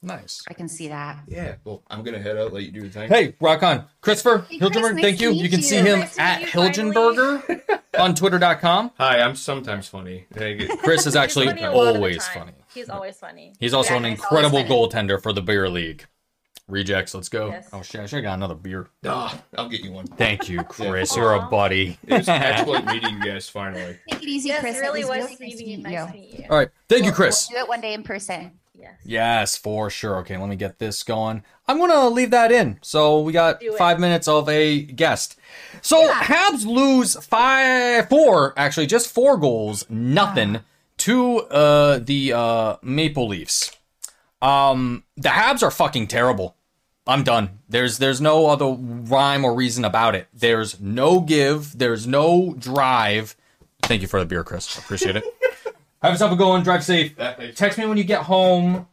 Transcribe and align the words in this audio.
Nice. 0.00 0.42
I 0.48 0.54
can 0.54 0.68
see 0.68 0.88
that. 0.88 1.18
Yeah. 1.26 1.56
Well, 1.64 1.82
I'm 1.88 2.02
gonna 2.04 2.20
head 2.20 2.36
out. 2.36 2.52
Let 2.52 2.62
you 2.62 2.70
do 2.70 2.80
your 2.80 2.88
thing. 2.88 3.08
Hey, 3.08 3.34
rock 3.40 3.62
on. 3.64 3.84
Christopher 4.00 4.46
Hey, 4.48 4.58
Chris, 4.58 4.70
Hilgenberg, 4.70 4.94
nice 4.94 5.02
thank 5.02 5.18
to 5.18 5.24
you. 5.24 5.30
You 5.32 5.48
can 5.48 5.58
you. 5.58 5.64
see 5.64 5.76
him 5.76 5.98
Nice 6.00 6.18
at 6.18 6.38
meet 6.40 6.54
you, 6.54 6.60
finally. 6.72 6.92
Hilgenberger 6.92 7.80
on 7.98 8.14
twitter.com. 8.14 8.92
Hi. 8.98 9.20
I'm 9.20 9.34
sometimes 9.34 9.88
funny. 9.88 10.26
Chris 10.82 11.06
is 11.06 11.16
actually 11.16 11.46
funny 11.46 11.62
a 11.62 11.72
lot 11.72 11.88
of 11.88 11.94
the 11.94 11.98
always 11.98 12.26
funny. 12.28 12.52
He's 12.72 12.88
always 12.88 13.16
funny. 13.16 13.54
He's 13.58 13.74
also 13.74 13.94
Yeah, 13.94 13.98
an 14.00 14.04
incredible 14.04 14.62
goaltender 14.62 15.20
for 15.20 15.32
the 15.32 15.42
beer 15.42 15.68
league. 15.68 16.06
Rejects, 16.68 17.14
let's 17.14 17.30
go. 17.30 17.48
Yes. 17.48 17.68
Oh 17.72 17.80
shit, 17.80 18.02
I 18.02 18.06
should 18.06 18.16
have 18.16 18.24
got 18.24 18.34
another 18.34 18.54
beer. 18.54 18.88
Ah, 19.06 19.42
I'll 19.56 19.70
get 19.70 19.80
you 19.80 19.90
one. 19.90 20.06
Thank 20.06 20.50
you, 20.50 20.62
Chris. 20.64 21.16
You're 21.16 21.32
a 21.32 21.38
Aw. 21.38 21.48
buddy. 21.48 21.98
It 22.06 22.12
was 22.18 22.28
excellent 22.28 22.84
meeting 22.84 23.16
you 23.16 23.24
guys 23.24 23.48
finally. 23.48 23.96
Take 24.10 24.22
it 24.22 24.28
easy, 24.28 24.48
Yes, 24.50 24.60
Chris. 24.60 24.76
it 24.76 24.80
really 24.80 25.00
It 25.00 25.08
was 25.08 25.16
really 25.16 25.30
nice 25.30 25.40
meeting 25.40 25.68
you. 25.68 25.78
Nice 25.78 25.92
you. 25.92 26.06
to 26.06 26.12
meet 26.12 26.38
you. 26.40 26.44
All 26.50 26.58
right. 26.58 26.68
Thank 26.90 27.00
you, 27.04 27.06
We'll- 27.06 27.14
Chris. 27.16 27.48
We'll 27.50 27.60
do 27.60 27.64
it 27.64 27.68
one 27.70 27.80
day 27.80 27.94
in 27.94 28.02
person. 28.02 28.52
Yes. 28.78 28.94
Yes, 29.04 29.56
for 29.56 29.90
sure. 29.90 30.18
Okay, 30.18 30.36
let 30.36 30.48
me 30.48 30.56
get 30.56 30.78
this 30.78 31.02
going. 31.02 31.42
I'm 31.66 31.78
gonna 31.78 32.08
leave 32.08 32.30
that 32.30 32.52
in. 32.52 32.78
So 32.80 33.20
we 33.20 33.32
got 33.32 33.60
five 33.76 33.98
minutes 33.98 34.28
of 34.28 34.48
a 34.48 34.80
guest. 34.82 35.36
So 35.82 36.00
Yeah. 36.04 36.12
Habs 36.22 36.64
lose 36.64 37.16
five, 37.26 38.08
four, 38.08 38.54
actually 38.56 38.86
just 38.86 39.12
four 39.12 39.36
goals, 39.36 39.84
nothing 39.90 40.60
to 40.98 41.38
uh 41.40 41.98
the 41.98 42.32
uh 42.32 42.76
Maple 42.82 43.26
Leafs. 43.28 43.76
Um, 44.40 45.02
the 45.16 45.30
Habs 45.30 45.62
are 45.64 45.70
fucking 45.70 46.06
terrible. 46.06 46.54
I'm 47.06 47.24
done. 47.24 47.58
There's 47.68 47.98
there's 47.98 48.20
no 48.20 48.46
other 48.46 48.66
rhyme 48.68 49.44
or 49.44 49.54
reason 49.54 49.84
about 49.84 50.14
it. 50.14 50.28
There's 50.32 50.78
no 50.80 51.20
give. 51.20 51.76
There's 51.78 52.06
no 52.06 52.54
drive. 52.58 53.34
Thank 53.82 54.02
you 54.02 54.08
for 54.08 54.20
the 54.20 54.26
beer, 54.26 54.44
Chris. 54.44 54.76
Appreciate 54.78 55.16
it. 55.16 55.24
Have 56.02 56.12
yourself 56.12 56.32
a 56.32 56.36
good 56.36 56.48
one. 56.48 56.62
Drive 56.62 56.84
safe. 56.84 57.16
Text 57.54 57.78
me 57.78 57.86
when 57.86 57.98
you 57.98 58.04
get 58.04 58.22
home. 58.22 58.86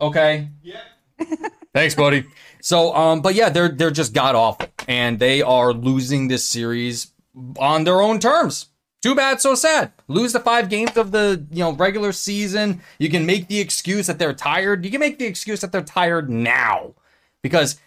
Okay. 0.00 0.48
Yeah. 0.62 0.80
Thanks, 1.74 1.94
buddy. 1.94 2.24
So, 2.60 2.94
um, 2.94 3.22
but 3.22 3.34
yeah, 3.34 3.48
they're 3.48 3.68
they're 3.68 3.90
just 3.90 4.14
god 4.14 4.34
awful, 4.34 4.68
and 4.86 5.18
they 5.18 5.42
are 5.42 5.72
losing 5.72 6.28
this 6.28 6.46
series 6.46 7.12
on 7.58 7.84
their 7.84 8.00
own 8.00 8.18
terms. 8.18 8.66
Too 9.02 9.14
bad, 9.16 9.40
so 9.40 9.54
sad. 9.56 9.92
Lose 10.06 10.32
the 10.32 10.38
five 10.38 10.68
games 10.68 10.96
of 10.96 11.10
the 11.10 11.44
you 11.50 11.58
know 11.58 11.72
regular 11.72 12.12
season. 12.12 12.80
You 12.98 13.08
can 13.08 13.26
make 13.26 13.48
the 13.48 13.58
excuse 13.58 14.06
that 14.06 14.18
they're 14.18 14.34
tired. 14.34 14.84
You 14.84 14.90
can 14.90 15.00
make 15.00 15.18
the 15.18 15.26
excuse 15.26 15.60
that 15.60 15.72
they're 15.72 15.82
tired 15.82 16.30
now, 16.30 16.94
because 17.42 17.80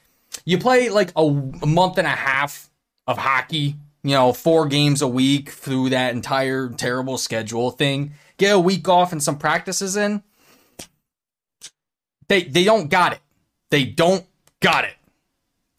you 0.43 0.57
play 0.57 0.89
like 0.89 1.11
a, 1.15 1.21
a 1.21 1.65
month 1.67 1.97
and 1.97 2.07
a 2.07 2.11
half 2.11 2.69
of 3.07 3.17
hockey. 3.17 3.75
You 4.05 4.13
know, 4.13 4.33
four 4.33 4.67
games 4.67 5.01
a 5.01 5.07
week 5.07 5.49
through 5.49 5.89
that 5.89 6.13
entire 6.13 6.69
terrible 6.69 7.17
schedule 7.17 7.71
thing. 7.71 8.13
Get 8.37 8.53
a 8.53 8.59
week 8.59 8.87
off 8.87 9.11
and 9.11 9.23
some 9.23 9.39
practices 9.39 9.95
in. 9.95 10.21
They 12.27 12.43
they 12.43 12.63
don't 12.63 12.89
got 12.89 13.13
it. 13.13 13.19
They 13.71 13.83
don't 13.83 14.23
got 14.59 14.83
it. 14.83 14.93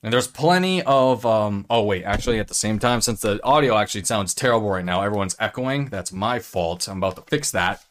And 0.02 0.12
there's 0.12 0.26
plenty 0.26 0.82
of 0.82 1.24
um 1.24 1.66
oh 1.70 1.84
wait, 1.84 2.02
actually 2.02 2.40
at 2.40 2.48
the 2.48 2.54
same 2.54 2.80
time 2.80 3.00
since 3.00 3.20
the 3.20 3.40
audio 3.44 3.76
actually 3.76 4.02
sounds 4.04 4.34
terrible 4.34 4.70
right 4.70 4.84
now, 4.84 5.02
everyone's 5.02 5.36
echoing. 5.38 5.86
That's 5.86 6.12
my 6.12 6.40
fault. 6.40 6.88
I'm 6.88 6.98
about 6.98 7.14
to 7.16 7.22
fix 7.22 7.52
that. 7.52 7.84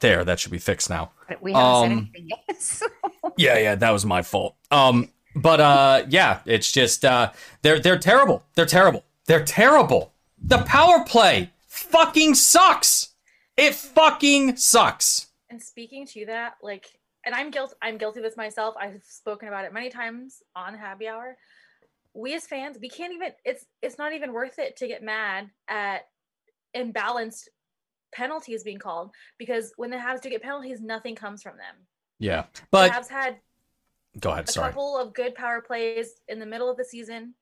There, 0.00 0.22
that 0.24 0.38
should 0.38 0.52
be 0.52 0.58
fixed 0.58 0.90
now. 0.90 1.12
But 1.28 1.42
we 1.42 1.52
haven't 1.54 1.82
said 1.82 1.92
Um, 1.92 2.10
anything 2.14 2.28
yet. 2.48 2.82
Yeah, 3.38 3.58
yeah, 3.58 3.74
that 3.76 3.90
was 3.90 4.04
my 4.04 4.20
fault. 4.22 4.54
Um 4.70 5.10
but 5.40 5.60
uh 5.60 6.04
yeah, 6.08 6.40
it's 6.46 6.70
just 6.70 7.04
uh 7.04 7.32
they're 7.62 7.80
they're 7.80 7.98
terrible. 7.98 8.44
They're 8.54 8.66
terrible. 8.66 9.04
They're 9.26 9.44
terrible. 9.44 10.12
The 10.40 10.58
power 10.58 11.04
play 11.04 11.50
fucking 11.66 12.34
sucks. 12.34 13.10
It 13.56 13.74
fucking 13.74 14.56
sucks. 14.56 15.26
And 15.50 15.60
speaking 15.62 16.06
to 16.08 16.26
that, 16.26 16.54
like, 16.62 16.86
and 17.24 17.34
I'm 17.34 17.50
guilty. 17.50 17.74
I'm 17.82 17.98
guilty 17.98 18.20
of 18.20 18.24
this 18.24 18.36
myself. 18.36 18.74
I've 18.78 19.02
spoken 19.04 19.48
about 19.48 19.64
it 19.64 19.72
many 19.72 19.90
times 19.90 20.42
on 20.54 20.74
Happy 20.74 21.08
Hour. 21.08 21.36
We 22.14 22.34
as 22.34 22.46
fans, 22.46 22.78
we 22.80 22.88
can't 22.88 23.12
even. 23.12 23.32
It's 23.44 23.66
it's 23.82 23.98
not 23.98 24.12
even 24.12 24.32
worth 24.32 24.58
it 24.58 24.76
to 24.78 24.86
get 24.86 25.02
mad 25.02 25.50
at 25.68 26.06
imbalanced 26.76 27.48
penalties 28.12 28.62
being 28.62 28.78
called 28.78 29.10
because 29.38 29.72
when 29.76 29.90
the 29.90 29.96
Habs 29.96 30.20
do 30.20 30.30
get 30.30 30.42
penalties, 30.42 30.80
nothing 30.80 31.14
comes 31.14 31.42
from 31.42 31.56
them. 31.56 31.74
Yeah. 32.18 32.44
the 32.54 32.62
But 32.70 32.92
Habs 32.92 33.08
had 33.08 33.36
go 34.20 34.30
ahead, 34.32 34.48
a 34.48 34.52
sorry. 34.52 34.68
couple 34.68 34.96
of 34.98 35.14
good 35.14 35.34
power 35.34 35.60
plays 35.60 36.12
in 36.28 36.38
the 36.38 36.46
middle 36.46 36.70
of 36.70 36.76
the 36.76 36.84
season, 36.84 37.34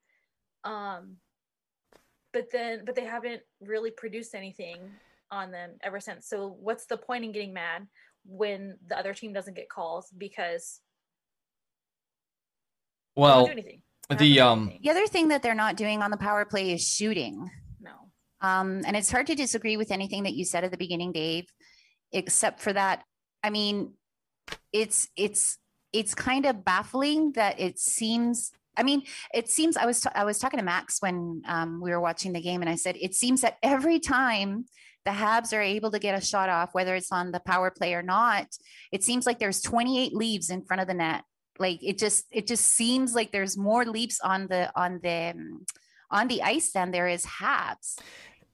um, 0.63 1.17
but 2.33 2.51
then 2.51 2.83
but 2.85 2.95
they 2.95 3.05
haven't 3.05 3.41
really 3.61 3.91
produced 3.91 4.35
anything 4.35 4.77
on 5.31 5.51
them 5.51 5.71
ever 5.83 5.99
since. 5.99 6.27
So 6.27 6.55
what's 6.59 6.85
the 6.85 6.97
point 6.97 7.23
in 7.25 7.31
getting 7.31 7.53
mad 7.53 7.87
when 8.25 8.77
the 8.87 8.97
other 8.97 9.13
team 9.13 9.33
doesn't 9.33 9.55
get 9.55 9.69
calls 9.69 10.09
because 10.17 10.79
they 13.15 13.21
don't 13.21 13.29
Well, 13.29 13.45
do 13.45 13.51
anything? 13.51 13.81
the, 14.09 14.15
They 14.15 14.29
haven't 14.35 14.47
um, 14.47 14.59
anything. 14.63 14.79
the 14.83 14.89
other 14.91 15.07
thing 15.07 15.27
that 15.29 15.41
they're 15.43 15.55
not 15.55 15.75
doing 15.77 16.01
on 16.01 16.11
the 16.11 16.17
power 16.17 16.45
play 16.45 16.71
is 16.71 16.87
shooting. 16.87 17.49
no, 17.81 17.91
Um, 18.41 18.83
and 18.85 18.95
it's 18.95 19.11
hard 19.11 19.27
to 19.27 19.35
disagree 19.35 19.77
with 19.77 19.91
anything 19.91 20.23
that 20.23 20.33
you 20.33 20.45
said 20.45 20.63
at 20.63 20.71
the 20.71 20.77
beginning, 20.77 21.11
Dave, 21.11 21.45
except 22.11 22.61
for 22.61 22.71
that. 22.73 23.03
I 23.43 23.49
mean, 23.49 23.93
it's 24.71 25.09
it's 25.17 25.57
it's 25.97 26.13
kind 26.13 26.45
of 26.45 26.63
baffling 26.63 27.31
that 27.33 27.59
it 27.59 27.79
seems. 27.79 28.51
I 28.77 28.83
mean, 28.83 29.03
it 29.33 29.49
seems. 29.49 29.75
I 29.75 29.85
was 29.85 30.01
ta- 30.01 30.11
I 30.13 30.23
was 30.23 30.37
talking 30.37 30.59
to 30.59 30.65
Max 30.65 31.01
when 31.01 31.41
um, 31.47 31.81
we 31.81 31.89
were 31.89 31.99
watching 31.99 32.33
the 32.33 32.41
game, 32.41 32.61
and 32.61 32.69
I 32.69 32.75
said 32.75 32.95
it 33.01 33.15
seems 33.15 33.41
that 33.41 33.57
every 33.63 33.99
time 33.99 34.65
the 35.05 35.11
Habs 35.11 35.57
are 35.57 35.61
able 35.61 35.89
to 35.91 35.99
get 35.99 36.15
a 36.15 36.23
shot 36.23 36.49
off, 36.49 36.73
whether 36.73 36.93
it's 36.93 37.11
on 37.11 37.31
the 37.31 37.39
power 37.39 37.71
play 37.71 37.95
or 37.95 38.03
not, 38.03 38.47
it 38.91 39.03
seems 39.03 39.25
like 39.25 39.39
there's 39.39 39.61
28 39.61 40.13
leaves 40.13 40.49
in 40.51 40.63
front 40.63 40.81
of 40.81 40.87
the 40.87 40.93
net. 40.93 41.23
Like 41.57 41.79
it 41.81 41.97
just 41.97 42.25
it 42.31 42.45
just 42.45 42.65
seems 42.67 43.15
like 43.15 43.31
there's 43.31 43.57
more 43.57 43.83
leaps 43.83 44.19
on 44.21 44.47
the 44.47 44.71
on 44.75 44.99
the 45.01 45.33
on 46.11 46.27
the 46.27 46.43
ice 46.43 46.71
than 46.71 46.91
there 46.91 47.07
is 47.07 47.25
Habs. 47.25 47.97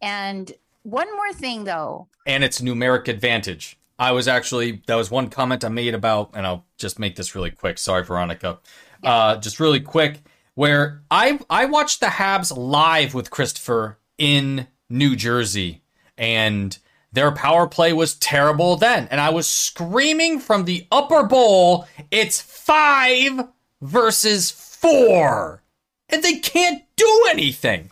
And 0.01 0.49
one 0.83 1.13
more 1.13 1.33
thing 1.33 1.65
though, 1.65 2.07
and 2.25 2.45
it's 2.45 2.61
numeric 2.61 3.09
advantage. 3.09 3.77
I 3.99 4.11
was 4.11 4.27
actually 4.27 4.81
that 4.87 4.95
was 4.95 5.11
one 5.11 5.29
comment 5.29 5.63
I 5.63 5.69
made 5.69 5.93
about, 5.93 6.31
and 6.33 6.45
I'll 6.45 6.65
just 6.77 6.99
make 6.99 7.15
this 7.15 7.35
really 7.35 7.51
quick. 7.51 7.77
Sorry, 7.77 8.03
Veronica. 8.03 8.59
Uh, 9.03 9.37
just 9.37 9.59
really 9.59 9.79
quick, 9.81 10.21
where 10.55 11.03
I 11.11 11.39
I 11.49 11.65
watched 11.65 11.99
the 11.99 12.07
Habs 12.07 12.55
live 12.55 13.13
with 13.13 13.29
Christopher 13.29 13.99
in 14.17 14.67
New 14.89 15.15
Jersey, 15.15 15.83
and 16.17 16.77
their 17.11 17.31
power 17.31 17.67
play 17.67 17.93
was 17.93 18.15
terrible 18.15 18.75
then, 18.75 19.07
and 19.11 19.21
I 19.21 19.29
was 19.29 19.47
screaming 19.47 20.39
from 20.39 20.65
the 20.65 20.87
upper 20.91 21.23
bowl, 21.23 21.87
"It's 22.09 22.41
five 22.41 23.47
versus 23.81 24.49
four, 24.49 25.63
and 26.09 26.23
they 26.23 26.39
can't 26.39 26.83
do 26.95 27.27
anything." 27.29 27.91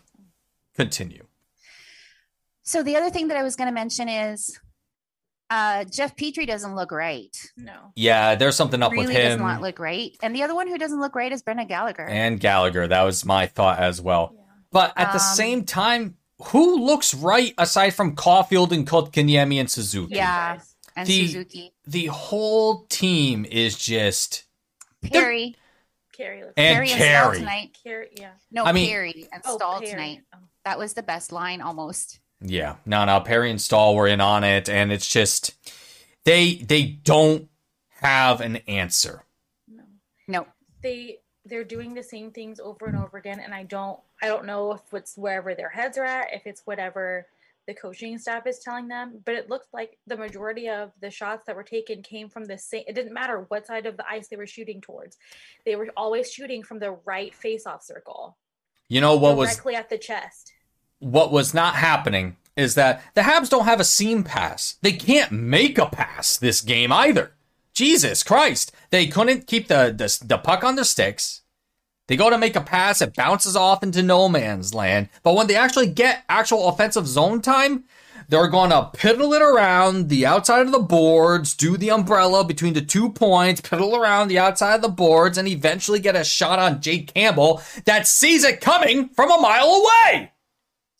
Continue. 0.75 1.25
so 2.63 2.81
the 2.81 2.95
other 2.95 3.09
thing 3.09 3.27
that 3.27 3.37
I 3.37 3.43
was 3.43 3.55
going 3.55 3.67
to 3.67 3.73
mention 3.73 4.07
is 4.09 4.57
uh, 5.51 5.83
Jeff 5.83 6.15
Petry 6.15 6.47
doesn't 6.47 6.75
look 6.75 6.91
right. 6.91 7.35
no. 7.57 7.91
Yeah, 7.95 8.35
there's 8.35 8.55
something 8.55 8.81
up 8.81 8.91
really 8.91 9.07
with 9.07 9.15
him. 9.15 9.31
Does 9.33 9.39
not 9.39 9.61
look 9.61 9.77
right. 9.79 10.15
And 10.23 10.33
the 10.35 10.43
other 10.43 10.55
one 10.55 10.67
who 10.67 10.77
doesn't 10.77 10.99
look 10.99 11.13
right 11.15 11.31
is 11.31 11.41
Brendan 11.43 11.67
Gallagher. 11.67 12.07
and 12.07 12.39
Gallagher. 12.39 12.87
That 12.87 13.03
was 13.03 13.25
my 13.25 13.45
thought 13.47 13.77
as 13.79 14.01
well. 14.01 14.31
Yeah. 14.33 14.41
But 14.71 14.93
at 14.95 15.07
the 15.11 15.19
Um, 15.19 15.35
same 15.35 15.65
time, 15.65 16.15
who 16.45 16.77
looks 16.83 17.13
right 17.13 17.53
aside 17.57 17.91
from 17.91 18.15
Caufield 18.15 18.71
and 18.71 18.87
Kotkaniemi 18.87 19.59
and 19.59 19.69
Suzuki? 19.69 20.15
Yeah. 20.15 20.59
And 20.95 21.07
the- 21.07 21.27
Suzuki, 21.27 21.73
The 21.85 22.05
whole 22.07 22.85
team 22.85 23.45
is 23.45 23.77
just 23.77 24.45
Perry, 25.03 25.55
Carrie. 26.13 26.41
looks- 26.43 26.53
and 26.57 26.75
Perry 26.75 26.91
and 26.91 27.01
Staal 27.01 27.33
tonight. 27.33 27.77
Carrie, 27.83 28.09
yeah. 28.17 28.31
No, 28.51 28.63
I 28.63 28.71
mean- 28.71 28.89
Perry 28.89 29.27
and 29.33 29.41
Oh, 29.45 29.57
Staal 29.57 29.79
Perry. 29.79 29.91
tonight. 29.91 30.21
Oh. 30.33 30.37
That 30.63 30.77
was 30.79 30.93
the 30.93 31.03
best 31.03 31.31
line 31.33 31.59
almost. 31.61 32.19
Yeah, 32.41 32.75
no, 32.85 33.05
no. 33.05 33.19
Perry 33.19 33.51
and 33.51 33.61
Staal 33.61 33.95
were 33.95 34.07
in 34.07 34.19
on 34.19 34.43
it, 34.43 34.67
and 34.67 34.91
it's 34.91 35.07
just 35.07 35.53
they 36.25 36.55
they 36.55 36.83
don't 36.83 37.49
have 38.01 38.41
an 38.41 38.57
answer. 38.67 39.23
No. 39.67 39.83
No, 40.27 40.47
they 40.81 41.19
they're 41.45 41.63
doing 41.63 41.93
the 41.93 42.03
same 42.03 42.31
things 42.31 42.59
over 42.59 42.85
and 42.85 42.97
over 42.97 43.17
again 43.17 43.39
and 43.39 43.53
i 43.53 43.63
don't 43.63 43.99
i 44.21 44.27
don't 44.27 44.45
know 44.45 44.73
if 44.73 44.93
it's 44.93 45.17
wherever 45.17 45.55
their 45.55 45.69
heads 45.69 45.97
are 45.97 46.05
at 46.05 46.27
if 46.33 46.45
it's 46.45 46.61
whatever 46.65 47.27
the 47.67 47.73
coaching 47.73 48.17
staff 48.17 48.45
is 48.47 48.59
telling 48.59 48.87
them 48.87 49.19
but 49.25 49.35
it 49.35 49.49
looked 49.49 49.73
like 49.73 49.97
the 50.07 50.17
majority 50.17 50.69
of 50.69 50.91
the 51.01 51.09
shots 51.09 51.43
that 51.45 51.55
were 51.55 51.63
taken 51.63 52.01
came 52.01 52.29
from 52.29 52.45
the 52.45 52.57
same 52.57 52.83
it 52.87 52.93
didn't 52.93 53.13
matter 53.13 53.45
what 53.49 53.65
side 53.65 53.85
of 53.85 53.97
the 53.97 54.07
ice 54.07 54.27
they 54.27 54.35
were 54.35 54.47
shooting 54.47 54.81
towards 54.81 55.17
they 55.65 55.75
were 55.75 55.87
always 55.97 56.31
shooting 56.31 56.63
from 56.63 56.79
the 56.79 56.91
right 57.05 57.33
face-off 57.33 57.83
circle 57.83 58.37
You 58.87 59.01
know 59.01 59.15
what 59.15 59.37
was 59.37 59.49
directly 59.49 59.75
at 59.75 59.89
the 59.89 59.97
chest 59.97 60.53
what 61.01 61.31
was 61.33 61.53
not 61.53 61.75
happening 61.75 62.37
is 62.55 62.75
that 62.75 63.03
the 63.13 63.21
Habs 63.21 63.49
don't 63.49 63.65
have 63.65 63.81
a 63.81 63.83
seam 63.83 64.23
pass. 64.23 64.77
They 64.81 64.93
can't 64.93 65.31
make 65.33 65.77
a 65.77 65.87
pass 65.87 66.37
this 66.37 66.61
game 66.61 66.91
either. 66.93 67.33
Jesus 67.73 68.23
Christ. 68.23 68.71
They 68.89 69.07
couldn't 69.07 69.47
keep 69.47 69.67
the, 69.67 69.93
the, 69.95 70.25
the 70.25 70.37
puck 70.37 70.63
on 70.63 70.75
their 70.75 70.85
sticks. 70.85 71.41
They 72.07 72.17
go 72.17 72.29
to 72.29 72.37
make 72.37 72.57
a 72.57 72.61
pass, 72.61 73.01
it 73.01 73.15
bounces 73.15 73.55
off 73.55 73.83
into 73.83 74.03
no 74.03 74.27
man's 74.27 74.73
land. 74.73 75.07
But 75.23 75.35
when 75.35 75.47
they 75.47 75.55
actually 75.55 75.87
get 75.87 76.25
actual 76.27 76.67
offensive 76.67 77.07
zone 77.07 77.41
time, 77.41 77.85
They're 78.31 78.47
gonna 78.47 78.89
piddle 78.93 79.35
it 79.35 79.41
around 79.41 80.07
the 80.07 80.25
outside 80.25 80.65
of 80.65 80.71
the 80.71 80.79
boards, 80.79 81.53
do 81.53 81.75
the 81.75 81.91
umbrella 81.91 82.45
between 82.45 82.71
the 82.71 82.81
two 82.81 83.11
points, 83.11 83.59
piddle 83.59 83.97
around 83.97 84.29
the 84.29 84.39
outside 84.39 84.75
of 84.75 84.81
the 84.81 84.87
boards, 84.87 85.37
and 85.37 85.49
eventually 85.49 85.99
get 85.99 86.15
a 86.15 86.23
shot 86.23 86.57
on 86.57 86.81
Jake 86.81 87.13
Campbell 87.13 87.61
that 87.83 88.07
sees 88.07 88.45
it 88.45 88.61
coming 88.61 89.09
from 89.09 89.31
a 89.31 89.41
mile 89.41 89.67
away. 89.67 90.30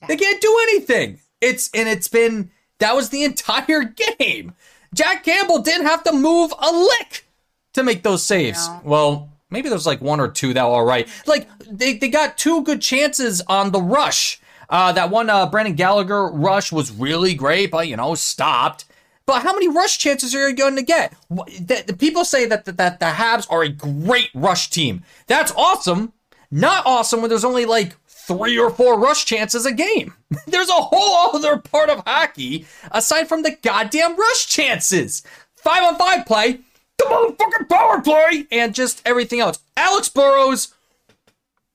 They 0.07 0.17
can't 0.17 0.41
do 0.41 0.59
anything. 0.63 1.19
It's 1.39 1.69
and 1.73 1.87
it's 1.87 2.07
been 2.07 2.51
that 2.79 2.95
was 2.95 3.09
the 3.09 3.23
entire 3.23 3.83
game. 4.19 4.53
Jack 4.93 5.23
Campbell 5.23 5.59
didn't 5.59 5.85
have 5.87 6.03
to 6.03 6.11
move 6.11 6.53
a 6.59 6.71
lick 6.71 7.25
to 7.73 7.83
make 7.83 8.03
those 8.03 8.23
saves. 8.23 8.67
No. 8.67 8.81
Well, 8.83 9.29
maybe 9.49 9.69
there's 9.69 9.85
like 9.85 10.01
one 10.01 10.19
or 10.19 10.27
two 10.27 10.53
that 10.53 10.63
were 10.63 10.71
all 10.71 10.85
right. 10.85 11.07
Like 11.25 11.47
they, 11.69 11.97
they 11.97 12.09
got 12.09 12.37
two 12.37 12.63
good 12.63 12.81
chances 12.81 13.41
on 13.47 13.71
the 13.71 13.81
rush. 13.81 14.39
Uh, 14.69 14.91
that 14.93 15.09
one 15.09 15.29
uh, 15.29 15.49
Brendan 15.49 15.75
Gallagher 15.75 16.27
rush 16.27 16.71
was 16.71 16.91
really 16.91 17.33
great, 17.33 17.71
but 17.71 17.87
you 17.87 17.97
know 17.97 18.15
stopped. 18.15 18.85
But 19.25 19.43
how 19.43 19.53
many 19.53 19.67
rush 19.69 19.97
chances 19.97 20.33
are 20.33 20.49
you 20.49 20.55
going 20.55 20.75
to 20.75 20.81
get? 20.81 21.13
The, 21.29 21.83
the 21.87 21.95
people 21.95 22.25
say 22.25 22.45
that, 22.47 22.65
that 22.65 22.77
that 22.77 22.99
the 22.99 23.05
Habs 23.05 23.47
are 23.49 23.63
a 23.63 23.69
great 23.69 24.29
rush 24.33 24.69
team. 24.69 25.03
That's 25.27 25.51
awesome. 25.55 26.13
Not 26.49 26.85
awesome 26.85 27.21
when 27.21 27.29
there's 27.29 27.45
only 27.45 27.65
like 27.65 27.95
three 28.27 28.57
or 28.57 28.69
four 28.69 28.99
rush 28.99 29.25
chances 29.25 29.65
a 29.65 29.71
game. 29.71 30.13
There's 30.47 30.69
a 30.69 30.73
whole 30.73 31.35
other 31.35 31.57
part 31.57 31.89
of 31.89 32.03
hockey 32.05 32.65
aside 32.91 33.27
from 33.27 33.43
the 33.43 33.57
goddamn 33.61 34.15
rush 34.15 34.47
chances. 34.47 35.23
Five 35.55 35.83
on 35.83 35.97
five 35.97 36.25
play, 36.25 36.59
the 36.97 37.05
motherfucking 37.05 37.69
power 37.69 38.01
play, 38.01 38.47
and 38.51 38.73
just 38.73 39.01
everything 39.05 39.39
else. 39.39 39.59
Alex 39.77 40.09
Burrows, 40.09 40.73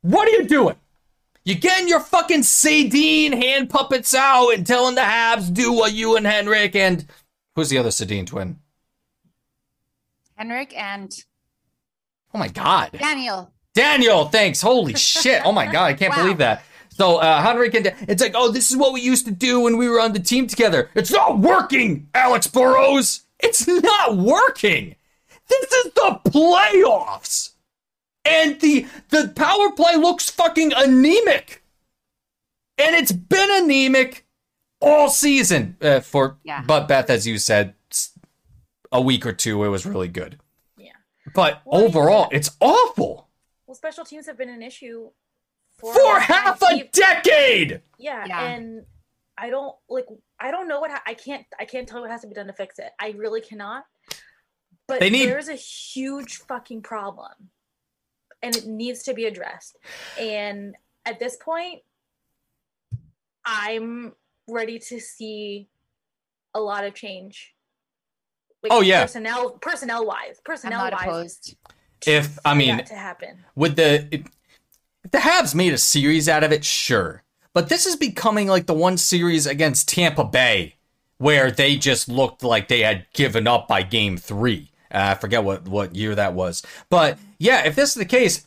what 0.02 0.28
are 0.28 0.32
you 0.32 0.46
doing? 0.46 0.76
You 1.44 1.54
getting 1.54 1.87
your 1.87 2.00
fucking 2.00 2.40
Sedin 2.40 3.32
hand 3.40 3.70
puppets 3.70 4.14
out 4.14 4.50
and 4.50 4.66
telling 4.66 4.96
the 4.96 5.02
Habs 5.02 5.52
do 5.54 5.72
what 5.72 5.92
you 5.92 6.16
and 6.16 6.26
Henrik 6.26 6.75
and 6.75 7.06
who's 7.54 7.69
the 7.69 7.78
other 7.78 7.90
Sedin 7.90 8.26
twin? 8.26 8.58
Henrik 10.34 10.76
and 10.76 11.25
Oh 12.34 12.38
my 12.38 12.49
god. 12.49 12.90
Daniel. 12.99 13.50
Daniel, 13.76 14.25
thanks. 14.25 14.61
Holy 14.62 14.94
shit. 14.96 15.43
Oh 15.44 15.52
my 15.52 15.67
god, 15.67 15.84
I 15.84 15.94
can't 15.94 16.17
Wow. 16.17 16.23
believe 16.23 16.38
that. 16.38 16.64
So 16.90 17.19
uh 17.19 17.43
Henrik 17.43 17.75
and 17.75 17.94
it's 18.08 18.23
like, 18.23 18.32
oh, 18.34 18.50
this 18.50 18.70
is 18.70 18.76
what 18.76 18.93
we 18.94 19.00
used 19.02 19.26
to 19.26 19.31
do 19.31 19.61
when 19.61 19.76
we 19.76 19.88
were 19.88 20.00
on 20.00 20.12
the 20.14 20.19
team 20.19 20.46
together. 20.46 20.90
It's 20.94 21.11
not 21.12 21.38
working, 21.38 22.08
Alex 22.14 22.46
Burrows. 22.46 23.20
It's 23.38 23.69
not 23.69 24.17
working. 24.17 24.96
This 25.49 25.70
is 25.73 25.93
the 25.93 26.20
playoffs. 26.25 27.50
And 28.25 28.58
the 28.61 28.87
the 29.11 29.28
power 29.37 29.70
play 29.73 29.96
looks 29.96 30.31
fucking 30.31 30.73
anemic. 30.75 31.62
And 32.78 32.96
it's 32.96 33.12
been 33.12 33.62
anemic 33.64 34.26
all 34.81 35.08
season. 35.11 35.76
Uh, 35.81 36.00
for 36.00 36.38
Yeah. 36.44 36.62
but 36.67 36.88
Beth, 36.88 37.08
as 37.11 37.26
you 37.26 37.38
said, 37.38 37.75
a 38.90 39.00
week 39.00 39.25
or 39.26 39.32
two, 39.32 39.62
it 39.64 39.69
was 39.69 39.84
really 39.87 40.08
good. 40.08 40.38
Yeah. 40.78 40.90
But 41.34 41.61
Well, 41.64 41.82
overall, 41.84 42.28
it's 42.32 42.50
awful 42.61 43.25
special 43.76 44.05
teams 44.05 44.26
have 44.26 44.37
been 44.38 44.49
an 44.49 44.62
issue 44.62 45.11
for, 45.78 45.93
for 45.94 46.19
half 46.20 46.61
a 46.62 46.75
Even- 46.75 46.88
decade. 46.93 47.82
Yeah, 47.99 48.25
Yeah. 48.26 48.43
and 48.52 48.84
I 49.38 49.50
don't 49.50 49.76
like. 49.88 50.06
I 50.40 50.50
don't 50.50 50.67
know 50.69 50.81
what 50.81 50.90
ha- 50.90 51.02
I 51.06 51.14
can't. 51.14 51.44
I 51.61 51.64
can't 51.67 51.87
tell 51.87 51.99
you 51.99 52.02
what 52.02 52.11
has 52.11 52.23
to 52.23 52.26
be 52.26 52.34
done 52.34 52.46
to 52.46 52.52
fix 52.52 52.78
it. 52.78 52.90
I 52.99 53.11
really 53.17 53.40
cannot. 53.40 53.84
But 54.88 55.00
They 55.00 55.11
need- 55.11 55.28
there's 55.28 55.49
a 55.49 55.55
huge 55.55 56.38
fucking 56.38 56.82
problem, 56.82 57.50
and 58.43 58.56
it 58.56 58.67
needs 58.67 59.02
to 59.05 59.14
be 59.14 59.26
addressed. 59.26 59.76
And 60.19 60.76
at 61.05 61.19
this 61.19 61.37
point, 61.37 61.82
I'm 63.44 64.14
ready 64.49 64.78
to 64.78 65.00
see 65.00 65.69
a 66.55 66.61
lot 66.61 66.84
of 66.84 66.94
change. 66.94 67.55
Like, 68.62 68.73
Oh, 68.73 68.81
yeah. 68.81 69.02
personnel 69.02 69.50
personnel 69.58 70.06
wise, 70.06 70.40
personnel 70.44 70.90
not 70.90 71.06
wise. 71.06 71.55
If 72.06 72.38
I 72.44 72.54
mean, 72.54 72.84
to 72.84 72.94
happen. 72.94 73.44
with 73.54 73.76
the 73.76 74.08
if 74.10 74.22
the 75.10 75.18
Habs 75.18 75.54
made 75.54 75.72
a 75.72 75.78
series 75.78 76.28
out 76.28 76.44
of 76.44 76.52
it, 76.52 76.64
sure. 76.64 77.22
But 77.52 77.68
this 77.68 77.86
is 77.86 77.96
becoming 77.96 78.48
like 78.48 78.66
the 78.66 78.74
one 78.74 78.98
series 78.98 79.46
against 79.46 79.88
Tampa 79.88 80.24
Bay 80.24 80.74
where 81.18 81.50
they 81.50 81.76
just 81.76 82.08
looked 82.08 82.42
like 82.42 82.68
they 82.68 82.80
had 82.80 83.06
given 83.14 83.46
up 83.46 83.68
by 83.68 83.82
game 83.82 84.16
three. 84.16 84.70
Uh, 84.92 85.12
I 85.12 85.14
forget 85.14 85.44
what, 85.44 85.66
what 85.66 85.94
year 85.94 86.14
that 86.14 86.34
was. 86.34 86.62
But 86.90 87.18
yeah, 87.38 87.64
if 87.64 87.74
this 87.74 87.90
is 87.90 87.94
the 87.94 88.04
case, 88.04 88.46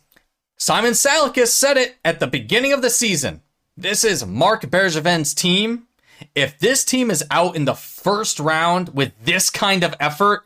Simon 0.57 0.91
Salakis 0.91 1.47
said 1.47 1.77
it 1.77 1.97
at 2.05 2.19
the 2.19 2.27
beginning 2.27 2.73
of 2.73 2.81
the 2.81 2.89
season. 2.89 3.41
This 3.75 4.03
is 4.03 4.25
Marc 4.25 4.63
Bergevin's 4.63 5.33
team. 5.33 5.87
If 6.35 6.59
this 6.59 6.83
team 6.83 7.09
is 7.09 7.23
out 7.31 7.55
in 7.55 7.65
the 7.65 7.75
first 7.75 8.39
round 8.39 8.89
with 8.89 9.13
this 9.23 9.49
kind 9.49 9.83
of 9.83 9.95
effort, 9.99 10.43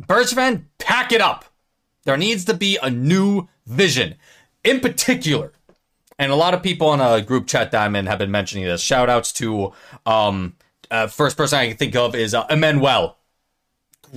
Bergevin, 0.00 0.64
pack 0.78 1.10
it 1.10 1.20
up. 1.20 1.46
There 2.04 2.16
needs 2.16 2.44
to 2.46 2.54
be 2.54 2.78
a 2.82 2.90
new 2.90 3.48
vision. 3.66 4.16
In 4.64 4.80
particular, 4.80 5.52
and 6.18 6.30
a 6.30 6.36
lot 6.36 6.52
of 6.52 6.62
people 6.62 6.88
on 6.88 7.00
a 7.00 7.22
group 7.22 7.46
chat 7.46 7.70
that 7.70 7.82
I'm 7.82 7.96
in 7.96 8.06
have 8.06 8.18
been 8.18 8.30
mentioning 8.30 8.64
this. 8.66 8.82
Shout 8.82 9.08
outs 9.08 9.32
to 9.34 9.72
um 10.04 10.56
uh, 10.90 11.06
first 11.06 11.36
person 11.36 11.58
I 11.58 11.68
can 11.68 11.76
think 11.76 11.96
of 11.96 12.14
is 12.14 12.34
uh, 12.34 12.46
Emmanuel. 12.50 13.16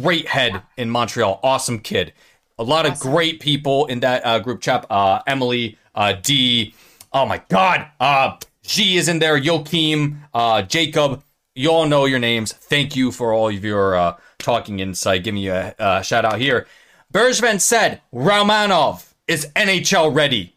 Great 0.01 0.27
head 0.27 0.63
in 0.75 0.89
Montreal, 0.89 1.39
awesome 1.43 1.79
kid. 1.79 2.13
A 2.57 2.63
lot 2.63 2.85
of 2.85 2.99
great 2.99 3.39
people 3.39 3.85
in 3.85 3.99
that 4.01 4.25
uh, 4.25 4.39
group 4.39 4.61
chat. 4.61 4.85
Uh, 4.89 5.21
Emily, 5.27 5.77
uh, 5.95 6.13
D. 6.13 6.73
Oh 7.11 7.25
my 7.25 7.41
God. 7.49 7.87
Uh, 7.99 8.37
G 8.63 8.97
is 8.97 9.07
in 9.07 9.19
there. 9.19 9.37
Joachim, 9.37 10.23
uh, 10.33 10.61
Jacob. 10.63 11.23
You 11.55 11.69
all 11.69 11.85
know 11.87 12.05
your 12.05 12.19
names. 12.19 12.51
Thank 12.51 12.95
you 12.95 13.11
for 13.11 13.33
all 13.33 13.49
of 13.49 13.63
your 13.63 13.95
uh, 13.95 14.17
talking 14.39 14.79
insight. 14.79 15.23
Give 15.23 15.35
me 15.35 15.47
a 15.47 15.75
uh, 15.77 16.01
shout 16.01 16.25
out 16.25 16.39
here. 16.39 16.67
Bergevin 17.13 17.61
said 17.61 18.01
Romanov 18.13 19.13
is 19.27 19.47
NHL 19.55 20.13
ready. 20.13 20.55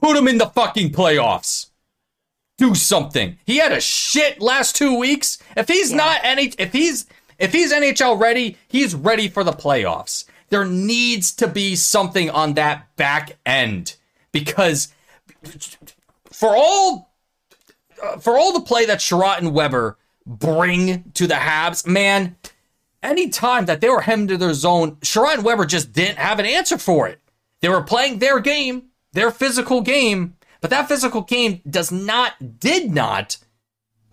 Put 0.00 0.16
him 0.16 0.28
in 0.28 0.38
the 0.38 0.46
fucking 0.46 0.90
playoffs. 0.90 1.66
Do 2.58 2.74
something. 2.74 3.38
He 3.44 3.56
had 3.58 3.72
a 3.72 3.80
shit 3.80 4.40
last 4.40 4.76
two 4.76 4.96
weeks. 4.96 5.38
If 5.56 5.68
he's 5.68 5.90
Yeah. 5.90 5.96
not 5.96 6.20
any, 6.22 6.46
if 6.58 6.72
he's 6.72 7.06
if 7.38 7.52
he's 7.52 7.72
NHL 7.72 8.20
ready, 8.20 8.56
he's 8.68 8.94
ready 8.94 9.26
for 9.28 9.42
the 9.42 9.52
playoffs. 9.52 10.24
There 10.50 10.64
needs 10.64 11.32
to 11.32 11.48
be 11.48 11.74
something 11.74 12.30
on 12.30 12.54
that 12.54 12.94
back 12.96 13.36
end 13.44 13.96
because 14.30 14.88
for 16.30 16.54
all 16.54 17.10
uh, 18.02 18.18
for 18.18 18.38
all 18.38 18.52
the 18.52 18.60
play 18.60 18.84
that 18.86 18.98
Chiarot 19.00 19.38
and 19.38 19.52
Weber 19.52 19.98
bring 20.24 21.10
to 21.14 21.26
the 21.26 21.34
Habs, 21.34 21.84
man, 21.86 22.36
anytime 23.02 23.66
that 23.66 23.80
they 23.80 23.88
were 23.88 24.00
hemmed 24.00 24.28
to 24.28 24.36
their 24.36 24.54
zone, 24.54 24.98
and 25.16 25.44
Weber 25.44 25.66
just 25.66 25.92
didn't 25.92 26.18
have 26.18 26.38
an 26.38 26.46
answer 26.46 26.78
for 26.78 27.08
it. 27.08 27.20
They 27.60 27.68
were 27.68 27.82
playing 27.82 28.18
their 28.18 28.40
game, 28.40 28.84
their 29.12 29.30
physical 29.30 29.80
game, 29.80 30.36
but 30.60 30.70
that 30.70 30.88
physical 30.88 31.22
game 31.22 31.60
does 31.68 31.90
not, 31.92 32.60
did 32.60 32.92
not 32.92 33.38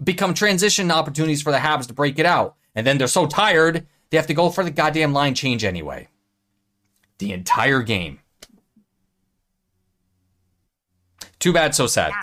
become 0.04 0.34
transition 0.34 0.92
opportunities 0.92 1.42
for 1.42 1.52
the 1.52 1.58
Habs 1.58 1.88
to 1.88 1.94
break 1.94 2.20
it 2.20 2.26
out. 2.26 2.56
And 2.76 2.86
then 2.86 2.98
they're 2.98 3.08
so 3.08 3.26
tired, 3.26 3.88
they 4.10 4.18
have 4.18 4.28
to 4.28 4.34
go 4.34 4.50
for 4.50 4.64
the 4.64 4.72
goddamn 4.72 5.14
line 5.14 5.36
change 5.36 5.64
anyway. 5.64 6.08
The 7.18 7.34
entire 7.34 7.82
game. 7.82 8.20
Too 11.40 11.54
bad, 11.54 11.74
so 11.74 11.88
sad. 11.88 12.14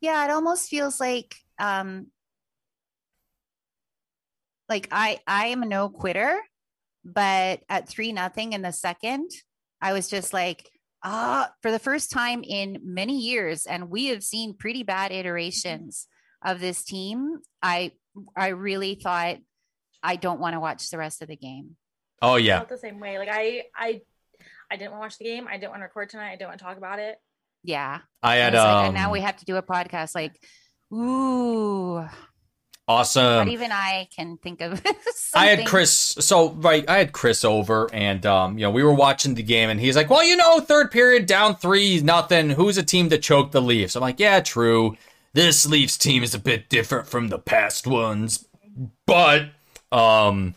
Yeah, 0.00 0.24
it 0.24 0.30
almost 0.30 0.68
feels 0.68 1.00
like 1.00 1.36
um 1.58 2.06
like 4.70 4.88
I 4.90 5.18
I 5.26 5.48
am 5.48 5.62
a 5.62 5.66
no 5.66 5.90
quitter, 5.90 6.40
but 7.04 7.60
at 7.68 7.88
three 7.88 8.12
nothing 8.12 8.54
in 8.54 8.62
the 8.62 8.72
second, 8.72 9.30
I 9.82 9.92
was 9.92 10.08
just 10.08 10.32
like, 10.32 10.70
ah, 11.04 11.50
for 11.60 11.70
the 11.70 11.78
first 11.78 12.10
time 12.10 12.42
in 12.42 12.78
many 12.82 13.18
years, 13.18 13.66
and 13.66 13.90
we 13.90 14.06
have 14.06 14.22
seen 14.22 14.56
pretty 14.56 14.84
bad 14.84 15.12
iterations 15.12 16.06
of 16.42 16.60
this 16.60 16.84
team. 16.84 17.40
I 17.62 17.92
I 18.36 18.48
really 18.48 18.94
thought 18.94 19.36
I 20.02 20.16
don't 20.16 20.40
want 20.40 20.54
to 20.54 20.60
watch 20.60 20.88
the 20.90 20.98
rest 20.98 21.22
of 21.22 21.28
the 21.28 21.36
game. 21.36 21.76
Oh, 22.22 22.36
yeah. 22.36 22.58
felt 22.58 22.68
the 22.68 22.78
same 22.78 23.00
way. 23.00 23.18
Like 23.18 23.28
I, 23.30 23.64
I, 23.74 24.00
I 24.70 24.76
didn't 24.76 24.92
want 24.92 25.02
to 25.02 25.04
watch 25.04 25.18
the 25.18 25.24
game. 25.24 25.48
I 25.48 25.56
didn't 25.56 25.70
want 25.70 25.80
to 25.80 25.84
record 25.84 26.10
tonight. 26.10 26.32
I 26.32 26.36
didn't 26.36 26.48
want 26.48 26.58
to 26.58 26.64
talk 26.64 26.76
about 26.76 26.98
it. 26.98 27.16
Yeah. 27.62 28.00
I 28.22 28.34
I 28.34 28.36
had 28.36 28.52
was 28.52 28.58
like, 28.58 28.68
um, 28.68 28.84
and 28.86 28.94
now 28.94 29.10
we 29.10 29.20
have 29.20 29.36
to 29.36 29.44
do 29.44 29.56
a 29.56 29.62
podcast. 29.62 30.14
Like, 30.14 30.36
ooh, 30.92 32.04
awesome. 32.88 33.22
not 33.46 33.48
even 33.48 33.70
I 33.72 34.08
can 34.14 34.36
think 34.38 34.60
of. 34.60 34.82
I 35.34 35.46
had. 35.46 35.66
Chris. 35.66 35.90
So 35.90 36.50
right, 36.52 36.88
I 36.88 36.98
had 36.98 37.12
Chris 37.12 37.44
over, 37.44 37.88
and 37.92 38.24
um, 38.26 38.58
you 38.58 38.62
know, 38.64 38.70
we 38.70 38.82
were 38.82 38.94
watching 38.94 39.34
the 39.34 39.42
game, 39.42 39.70
and 39.70 39.78
he's 39.80 39.96
like, 39.96 40.10
"Well, 40.10 40.24
you 40.24 40.36
know, 40.36 40.60
third 40.60 40.90
period 40.90 41.26
down 41.26 41.56
three 41.56 42.00
nothing. 42.00 42.50
Who's 42.50 42.78
a 42.78 42.82
team 42.82 43.08
to 43.10 43.18
choke 43.18 43.52
the 43.52 43.62
Leafs?" 43.62 43.94
I'm 43.96 44.02
like, 44.02 44.18
"Yeah, 44.20 44.40
true. 44.40 44.96
This 45.32 45.66
Leafs 45.66 45.96
team 45.96 46.22
is 46.22 46.34
a 46.34 46.38
bit 46.40 46.68
different 46.68 47.06
from 47.06 47.28
the 47.28 47.38
past 47.38 47.86
ones, 47.86 48.46
but 49.06 49.50
um, 49.92 50.54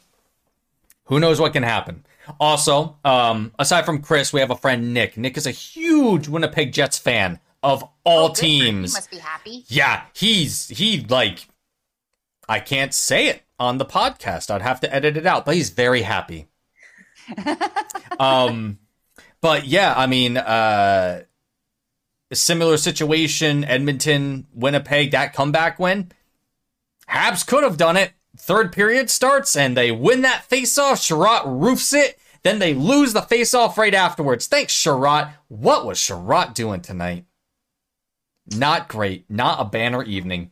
who 1.06 1.20
knows 1.20 1.40
what 1.40 1.54
can 1.54 1.64
happen." 1.64 2.06
Also, 2.40 2.96
um, 3.04 3.52
aside 3.60 3.86
from 3.86 4.02
Chris, 4.02 4.32
we 4.32 4.40
have 4.40 4.50
a 4.50 4.56
friend 4.56 4.94
Nick. 4.94 5.18
Nick 5.18 5.36
is 5.38 5.46
a 5.46 5.52
huge 5.52 6.28
Winnipeg 6.30 6.72
Jets 6.72 6.98
fan. 6.98 7.40
of 7.62 7.84
all 8.06 8.26
Oh, 8.26 8.28
him. 8.30 8.36
He 8.36 8.60
teams. 8.62 8.94
must 8.94 9.12
be 9.12 9.18
happy. 9.18 9.64
Yeah, 9.68 10.04
he's 10.14 10.68
he 10.70 11.06
like 11.10 11.48
I 12.48 12.60
can't 12.60 12.94
say 12.94 13.28
it 13.28 13.44
on 13.60 13.78
the 13.78 13.86
podcast. 13.86 14.52
I'd 14.52 14.62
have 14.62 14.82
to 14.82 14.94
edit 14.94 15.18
it 15.18 15.26
out, 15.26 15.46
but 15.46 15.56
he's 15.56 15.70
very 15.70 16.02
happy. 16.02 16.48
um 18.20 18.80
but 19.42 19.66
yeah, 19.66 19.94
I 19.96 20.08
mean 20.08 20.38
uh 20.38 21.24
a 22.32 22.36
similar 22.36 22.78
situation, 22.78 23.64
Edmonton, 23.64 24.48
Winnipeg, 24.54 25.12
that 25.12 25.34
comeback 25.34 25.78
win. 25.78 26.12
Habs 27.08 27.46
could 27.46 27.64
have 27.64 27.78
done 27.78 27.96
it. 27.96 28.14
Third 28.36 28.72
period 28.72 29.10
starts 29.10 29.56
and 29.56 29.78
they 29.78 29.92
win 29.92 30.22
that 30.24 30.46
faceoff. 30.50 30.98
Chiarot 31.08 31.44
roofs 31.46 31.94
it. 31.94 32.20
Then 32.42 32.60
they 32.60 32.74
lose 32.74 33.14
the 33.14 33.22
faceoff 33.22 33.78
right 33.78 33.94
afterwards. 33.94 34.48
Thanks, 34.48 34.74
Chiarot. 34.74 35.30
What 35.48 35.86
was 35.86 36.00
Chiarot 36.00 36.54
doing 36.54 36.82
tonight? 36.82 37.26
Not 38.48 38.90
great. 38.90 39.30
Not 39.30 39.62
a 39.62 39.66
banner 39.66 40.04
evening. 40.04 40.52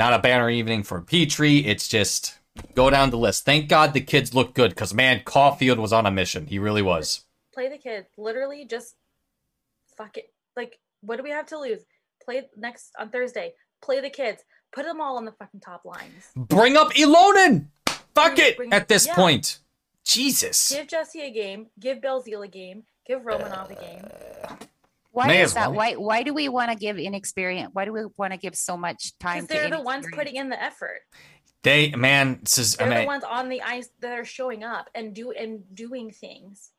Not 0.00 0.14
a 0.14 0.18
banner 0.18 0.48
evening 0.48 0.82
for 0.82 1.02
Petry. 1.02 1.66
It's 1.66 1.86
just 1.86 2.38
go 2.74 2.88
down 2.88 3.10
the 3.10 3.18
list. 3.18 3.44
Thank 3.44 3.68
God 3.68 3.92
the 3.92 4.00
kids 4.00 4.34
look 4.34 4.54
good 4.54 4.70
because, 4.70 4.94
man, 4.94 5.20
Caufield 5.26 5.76
was 5.76 5.92
on 5.92 6.06
a 6.06 6.10
mission. 6.10 6.46
He 6.46 6.58
really 6.58 6.80
was. 6.80 7.26
Play 7.52 7.68
the 7.68 7.76
kids. 7.76 8.08
Literally, 8.16 8.64
just 8.64 8.94
fuck 9.98 10.16
it. 10.16 10.32
Like, 10.56 10.78
what 11.02 11.18
do 11.18 11.22
we 11.22 11.28
have 11.28 11.44
to 11.48 11.58
lose? 11.58 11.82
Play 12.24 12.48
next 12.56 12.92
on 12.98 13.10
Thursday. 13.10 13.52
Play 13.82 14.00
the 14.00 14.08
kids. 14.08 14.42
Put 14.72 14.86
them 14.86 15.02
all 15.02 15.18
on 15.18 15.26
the 15.26 15.32
fucking 15.32 15.60
top 15.60 15.84
lines. 15.84 16.30
Bring 16.34 16.78
up 16.78 16.94
Ylonen. 16.94 17.66
Fuck 18.14 18.36
Bring- 18.36 18.48
it 18.48 18.56
bring- 18.56 18.72
at 18.72 18.88
this 18.88 19.06
yeah. 19.06 19.14
point. 19.14 19.58
Jesus. 20.06 20.72
Give 20.72 20.88
Jesse 20.88 21.20
a 21.20 21.30
game. 21.30 21.66
Give 21.78 21.98
Belzile 21.98 22.46
a 22.46 22.48
game. 22.48 22.84
Give 23.06 23.20
Romanov 23.20 23.70
a 23.70 23.74
game. 23.74 24.08
Why 25.12 25.26
May 25.26 25.42
is 25.42 25.54
that? 25.54 25.70
well. 25.70 25.78
Why 25.78 25.94
why 25.94 26.22
do 26.22 26.32
we 26.32 26.48
want 26.48 26.70
to 26.70 26.76
give 26.76 26.98
inexperience? 26.98 27.70
Why 27.72 27.84
do 27.84 27.92
we 27.92 28.02
want 28.16 28.32
to 28.32 28.38
give 28.38 28.54
so 28.54 28.76
much 28.76 29.18
time? 29.18 29.42
Because 29.42 29.48
they're 29.48 29.70
the 29.78 29.82
ones 29.82 30.06
putting 30.12 30.36
in 30.36 30.48
the 30.48 30.62
effort. 30.62 31.00
They, 31.62 31.90
man, 31.90 32.38
this 32.42 32.56
is, 32.58 32.76
I 32.80 32.84
They're 32.84 32.88
the 32.94 32.98
mean, 33.00 33.06
ones 33.06 33.24
on 33.24 33.48
the 33.50 33.60
ice 33.60 33.90
that 34.00 34.18
are 34.18 34.24
showing 34.24 34.64
up 34.64 34.88
and 34.94 35.14
do 35.14 35.32
and 35.32 35.62
doing 35.74 36.10
things. 36.10 36.70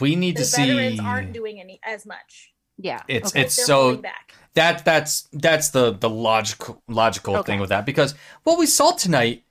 we 0.00 0.16
need 0.16 0.36
The 0.36 0.42
to 0.42 0.46
see. 0.46 0.66
veterans 0.66 1.00
aren't 1.00 1.32
doing 1.32 1.60
any 1.60 1.78
as 1.84 2.06
much. 2.06 2.52
Yeah, 2.78 3.02
It's 3.08 3.32
okay. 3.32 3.42
it's 3.42 3.56
They're 3.56 3.66
so 3.66 3.96
back. 3.96 4.34
that 4.54 4.84
that's 4.84 5.28
that's 5.32 5.68
the 5.70 5.92
the 5.92 6.08
logical 6.08 6.82
logical 6.88 7.36
Okay. 7.36 7.52
thing 7.52 7.60
with 7.60 7.68
that 7.68 7.84
because 7.84 8.14
what 8.44 8.58
we 8.58 8.64
saw 8.66 8.92
tonight, 8.92 9.44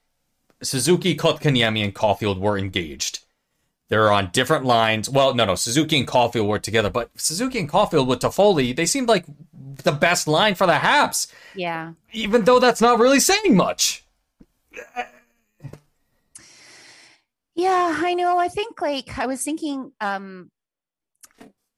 Suzuki, 0.63 1.15
Kotkaniemi, 1.15 1.83
and 1.83 1.93
Caufield 1.93 2.39
were 2.39 2.57
engaged. 2.57 3.19
They're 3.89 4.11
on 4.11 4.29
different 4.31 4.65
lines. 4.65 5.09
Well, 5.09 5.33
no, 5.33 5.45
no, 5.45 5.55
Suzuki 5.55 5.97
and 5.97 6.07
Caufield 6.07 6.47
were 6.47 6.59
together, 6.59 6.89
but 6.89 7.09
Suzuki 7.15 7.59
and 7.59 7.69
Caufield 7.69 8.07
with 8.07 8.19
Toffoli, 8.19 8.75
they 8.75 8.85
seemed 8.85 9.07
like 9.07 9.25
the 9.83 9.91
best 9.91 10.27
line 10.27 10.55
for 10.55 10.67
the 10.67 10.73
Habs, 10.73 11.31
yeah. 11.55 11.93
even 12.11 12.43
though 12.43 12.59
that's 12.59 12.81
not 12.81 12.99
really 12.99 13.19
saying 13.19 13.55
much. 13.55 14.03
Yeah, 17.55 17.93
I 17.97 18.13
know. 18.13 18.37
I 18.37 18.47
think 18.47 18.79
like 18.79 19.17
I 19.17 19.25
was 19.25 19.43
thinking 19.43 19.91
um 19.99 20.49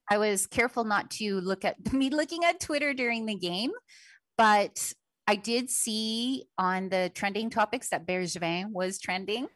I 0.10 0.18
was 0.18 0.46
careful 0.46 0.84
not 0.84 1.10
to 1.12 1.40
look 1.40 1.66
at 1.66 1.94
me 1.94 2.10
looking 2.10 2.44
at 2.44 2.60
Twitter 2.60 2.94
during 2.94 3.26
the 3.26 3.36
game, 3.36 3.72
but 4.38 4.94
I 5.26 5.36
did 5.36 5.70
see 5.70 6.46
on 6.58 6.90
the 6.90 7.12
trending 7.16 7.50
topics 7.50 7.90
that 7.90 8.06
Bergevin 8.06 8.72
was 8.72 9.00
trending. 9.00 9.48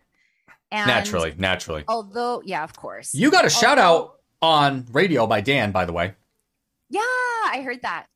And 0.75 0.88
naturally, 0.88 1.34
naturally. 1.38 1.86
Although, 1.88 2.41
yeah, 2.44 2.63
of 2.63 2.75
course. 2.75 3.15
You 3.15 3.32
got 3.32 3.46
a 3.46 3.50
shout 3.50 3.79
out 3.79 4.20
on 4.41 4.86
radio 4.91 5.25
by 5.25 5.39
Dan, 5.39 5.72
by 5.72 5.86
the 5.86 5.94
way. 5.94 6.13
Yeah, 6.89 7.00
I 7.01 7.62
heard 7.63 7.82
that 7.84 8.08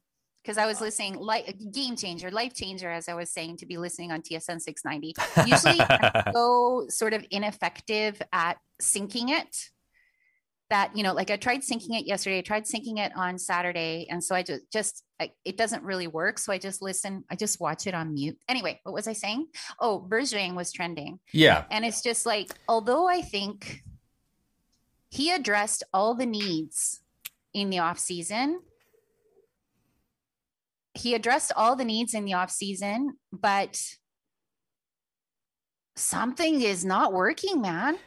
because 0.43 0.57
I 0.57 0.65
was 0.65 0.81
listening, 0.81 1.15
like 1.15 1.55
game 1.71 1.95
changer, 1.95 2.29
life 2.31 2.53
changer, 2.53 2.89
as 2.89 3.07
I 3.07 3.13
was 3.13 3.29
saying, 3.29 3.57
to 3.57 3.65
be 3.65 3.77
listening 3.77 4.11
on 4.11 4.21
TSN 4.21 4.59
690. 4.59 5.15
Usually, 5.49 5.79
I'm 5.89 6.33
so 6.33 6.85
sort 6.89 7.13
of 7.13 7.25
ineffective 7.31 8.21
at 8.33 8.57
syncing 8.81 9.29
it 9.29 9.69
that 10.69 10.95
you 10.95 11.03
know, 11.03 11.13
like 11.13 11.31
I 11.31 11.37
tried 11.37 11.61
syncing 11.61 11.99
it 11.99 12.05
yesterday, 12.05 12.39
I 12.39 12.41
tried 12.41 12.65
syncing 12.65 12.99
it 12.99 13.11
on 13.15 13.37
Saturday, 13.37 14.07
and 14.09 14.23
so 14.23 14.35
I 14.35 14.43
just 14.43 14.71
just 14.71 15.03
I, 15.19 15.31
it 15.43 15.57
doesn't 15.57 15.83
really 15.83 16.07
work. 16.07 16.37
So 16.37 16.53
I 16.53 16.57
just 16.57 16.81
listen, 16.81 17.23
I 17.29 17.35
just 17.35 17.59
watch 17.59 17.87
it 17.87 17.93
on 17.93 18.13
mute. 18.13 18.37
Anyway, 18.47 18.79
what 18.83 18.93
was 18.93 19.07
I 19.07 19.13
saying? 19.13 19.47
Oh, 19.79 20.05
Bergevin 20.07 20.55
was 20.55 20.71
trending. 20.71 21.19
Yeah, 21.33 21.65
And 21.71 21.85
it's 21.85 22.01
just 22.01 22.25
like, 22.25 22.51
although 22.67 23.07
I 23.07 23.21
think 23.21 23.83
he 25.09 25.31
addressed 25.31 25.83
all 25.93 26.13
the 26.13 26.25
needs 26.25 27.01
in 27.53 27.69
the 27.69 27.79
off 27.79 27.97
season, 27.97 28.61
he 30.93 31.15
addressed 31.15 31.51
all 31.55 31.75
the 31.75 31.85
needs 31.85 32.13
in 32.13 32.25
the 32.25 32.33
off 32.33 32.51
season, 32.51 33.17
but 33.31 33.81
something 35.95 36.61
is 36.61 36.85
not 36.85 37.13
working, 37.13 37.61
man. 37.61 37.97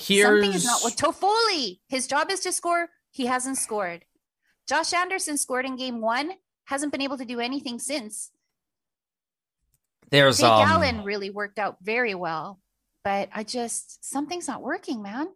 Here's 0.00 0.42
Something 0.42 0.56
is 0.56 0.64
not 0.64 0.80
with 0.84 0.96
Toffoli. 0.96 1.80
His 1.88 2.06
job 2.06 2.30
is 2.30 2.40
to 2.40 2.52
score. 2.52 2.88
He 3.10 3.26
hasn't 3.26 3.58
scored. 3.58 4.04
Josh 4.68 4.92
Anderson 4.92 5.36
scored 5.38 5.64
in 5.66 5.76
game 5.76 6.00
one, 6.00 6.32
hasn't 6.66 6.92
been 6.92 7.00
able 7.02 7.18
to 7.18 7.24
do 7.24 7.40
anything 7.40 7.78
since. 7.78 8.30
there's 10.10 10.38
Jake 10.38 10.46
um 10.46 10.68
Allen 10.68 11.04
really 11.04 11.30
worked 11.30 11.58
out 11.58 11.76
very 11.82 12.14
well, 12.14 12.60
but 13.04 13.28
I 13.34 13.44
just 13.44 14.04
something's 14.04 14.48
not 14.48 14.62
working, 14.62 15.02
man. 15.02 15.28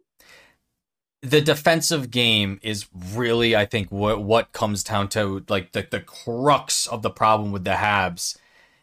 the 1.21 1.41
defensive 1.41 2.11
game 2.11 2.59
is 2.61 2.85
really, 3.15 3.55
I 3.55 3.65
think, 3.65 3.91
what 3.91 4.21
what 4.23 4.51
comes 4.51 4.83
down 4.83 5.07
to 5.09 5.43
like 5.49 5.71
the 5.71 5.87
the 5.89 5.99
crux 6.01 6.85
of 6.87 7.01
the 7.01 7.09
problem 7.09 7.51
with 7.51 7.63
the 7.63 7.71
Habs 7.71 8.37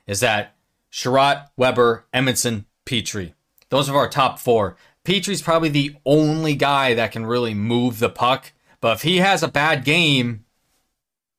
is 0.06 0.20
that 0.20 0.56
Chiarot, 0.90 1.48
Weber, 1.56 2.06
Edmundson, 2.14 2.64
Petry. 2.86 3.34
Those 3.68 3.88
are 3.88 3.96
our 3.96 4.08
top 4.08 4.38
four. 4.40 4.76
Petry's 5.10 5.42
probably 5.42 5.70
the 5.70 5.96
only 6.06 6.54
guy 6.54 6.94
that 6.94 7.10
can 7.10 7.26
really 7.26 7.52
move 7.52 7.98
the 7.98 8.08
puck, 8.08 8.52
but 8.80 8.92
if 8.98 9.02
he 9.02 9.16
has 9.16 9.42
a 9.42 9.48
bad 9.48 9.84
game, 9.84 10.44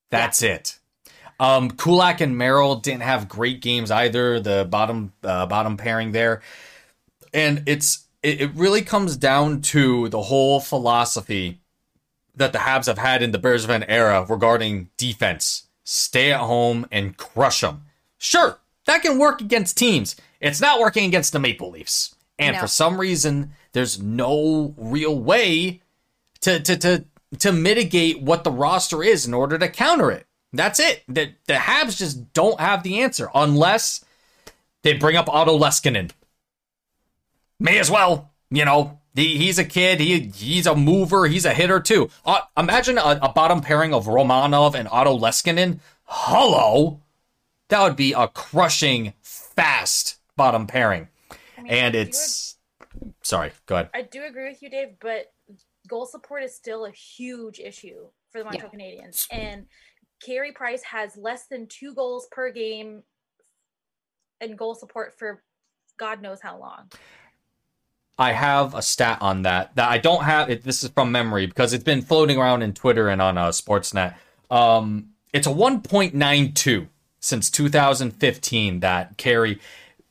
that's 0.10 0.42
it. 0.42 0.78
Um, 1.40 1.72
Kulak 1.72 2.20
and 2.20 2.38
Merrill 2.38 2.76
didn't 2.76 3.04
have 3.04 3.30
great 3.30 3.62
games 3.62 3.90
either. 3.90 4.42
The 4.42 4.68
bottom 4.70 5.14
uh, 5.24 5.46
bottom 5.46 5.78
pairing 5.78 6.12
there, 6.12 6.42
and 7.34 7.64
it's 7.66 8.08
it, 8.22 8.42
it 8.42 8.52
really 8.56 8.82
comes 8.82 9.16
down 9.16 9.62
to 9.62 10.10
the 10.10 10.24
whole 10.24 10.60
philosophy 10.60 11.62
that 12.36 12.52
the 12.52 12.60
Habs 12.60 12.88
have 12.88 12.98
had 12.98 13.24
in 13.24 13.32
the 13.32 13.40
Bergevin 13.40 13.86
era 13.88 14.26
regarding 14.28 14.90
defense. 14.98 15.68
Stay 15.86 16.34
at 16.34 16.42
home 16.42 16.88
and 16.92 17.16
crush 17.16 17.62
them. 17.62 17.86
Sure, 18.18 18.60
that 18.86 19.02
can 19.02 19.18
work 19.18 19.40
against 19.40 19.78
teams. 19.78 20.18
It's 20.42 20.60
not 20.60 20.82
working 20.82 21.06
against 21.06 21.32
the 21.32 21.40
Maple 21.40 21.72
Leafs. 21.72 22.14
And 22.38 22.56
No. 22.56 22.62
for 22.62 22.68
some 22.68 23.00
reason, 23.00 23.54
there's 23.74 24.02
no 24.02 24.74
real 24.78 25.18
way 25.18 25.82
to 26.42 26.60
to 26.60 26.78
to 26.78 27.06
to 27.40 27.52
mitigate 27.52 28.22
what 28.22 28.44
the 28.44 28.52
roster 28.52 29.04
is 29.04 29.26
in 29.26 29.34
order 29.34 29.58
to 29.58 29.70
counter 29.70 30.12
it. 30.12 30.28
That's 30.54 30.80
it. 30.80 31.04
The 31.08 31.34
the 31.48 31.54
Habs 31.54 31.98
just 31.98 32.34
don't 32.34 32.60
have 32.60 32.84
the 32.84 33.02
answer 33.02 33.30
unless 33.34 34.04
they 34.84 34.94
bring 34.94 35.16
up 35.16 35.30
Otto 35.30 35.58
Leskinen. 35.58 36.12
May 37.60 37.80
as 37.80 37.92
well, 37.92 38.32
you 38.50 38.66
know. 38.66 38.98
He, 39.14 39.38
he's 39.38 39.60
a 39.60 39.66
kid. 39.66 40.00
He 40.00 40.20
he's 40.22 40.66
a 40.66 40.74
mover. 40.76 41.28
He's 41.28 41.46
a 41.46 41.54
hitter 41.54 41.82
too. 41.82 42.10
Uh, 42.26 42.40
imagine 42.58 42.98
a, 42.98 43.20
a 43.22 43.30
bottom 43.34 43.60
pairing 43.60 43.94
of 43.94 44.06
Romanov 44.06 44.74
and 44.74 44.88
Otto 44.90 45.18
Leskinen. 45.18 45.80
Hello, 46.06 47.02
that 47.68 47.82
would 47.84 47.98
be 47.98 48.14
a 48.14 48.30
crushing, 48.30 49.14
fast 49.22 50.18
bottom 50.38 50.66
pairing. 50.66 51.10
I 51.58 51.62
mean, 51.62 51.72
And 51.72 51.96
it's 51.96 52.51
sorry. 53.24 53.52
Go 53.66 53.76
ahead. 53.76 53.90
I 53.94 54.02
do 54.04 54.24
agree 54.24 54.50
with 54.50 54.62
you, 54.62 54.70
Dave, 54.70 54.96
but 55.00 55.32
goal 55.88 56.06
support 56.06 56.44
is 56.44 56.56
still 56.56 56.86
a 56.86 56.92
huge 56.92 57.60
issue 57.60 58.08
for 58.32 58.40
the 58.40 58.46
Montreal 58.46 58.72
Canadiens. 58.72 59.26
And 59.32 59.66
Carey 60.24 60.52
Price 60.52 60.84
has 60.84 61.18
less 61.18 61.48
than 61.48 61.68
two 61.68 61.94
goals 61.94 62.28
per 62.32 62.52
game 62.52 63.04
and 64.40 64.58
goal 64.58 64.76
support 64.76 65.18
for 65.18 65.44
God 65.98 66.22
knows 66.22 66.42
how 66.42 66.60
long. 66.60 66.90
I 68.18 68.34
have 68.34 68.76
a 68.76 68.82
stat 68.82 69.18
on 69.22 69.44
that 69.44 69.76
that 69.76 69.90
I 69.90 69.98
don't 69.98 70.24
have. 70.24 70.50
It, 70.50 70.64
this 70.64 70.84
is 70.84 70.90
from 70.90 71.12
memory 71.12 71.48
because 71.48 71.74
it's 71.74 71.84
been 71.84 72.02
floating 72.02 72.38
around 72.38 72.62
in 72.62 72.74
Twitter 72.74 73.10
and 73.10 73.22
on 73.22 73.38
uh, 73.38 73.48
Sportsnet. 73.50 74.16
Um, 74.50 75.10
it's 75.34 75.48
a 75.48 75.52
1.92 75.52 76.88
since 77.20 77.50
2015 77.50 78.82
that 78.82 79.18
Carey 79.18 79.60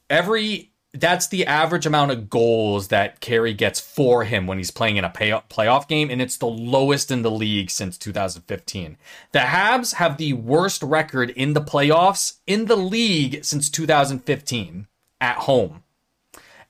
every 0.08 0.69
that's 0.92 1.28
the 1.28 1.46
average 1.46 1.86
amount 1.86 2.10
of 2.10 2.28
goals 2.28 2.88
that 2.88 3.20
Carey 3.20 3.54
gets 3.54 3.78
for 3.78 4.24
him 4.24 4.46
when 4.46 4.58
he's 4.58 4.70
playing 4.70 4.96
in 4.96 5.04
a 5.04 5.10
pay, 5.10 5.30
playoff 5.48 5.86
game, 5.86 6.10
and 6.10 6.20
it's 6.20 6.36
the 6.36 6.46
lowest 6.46 7.10
in 7.10 7.22
the 7.22 7.30
league 7.30 7.70
since 7.70 7.96
2015. 7.96 8.96
The 9.32 9.38
Habs 9.38 9.94
have 9.94 10.16
the 10.16 10.32
worst 10.32 10.82
record 10.82 11.30
in 11.30 11.52
the 11.52 11.60
playoffs 11.60 12.38
in 12.46 12.66
the 12.66 12.76
league 12.76 13.44
since 13.44 13.70
2015 13.70 14.86
at 15.20 15.36
home 15.36 15.82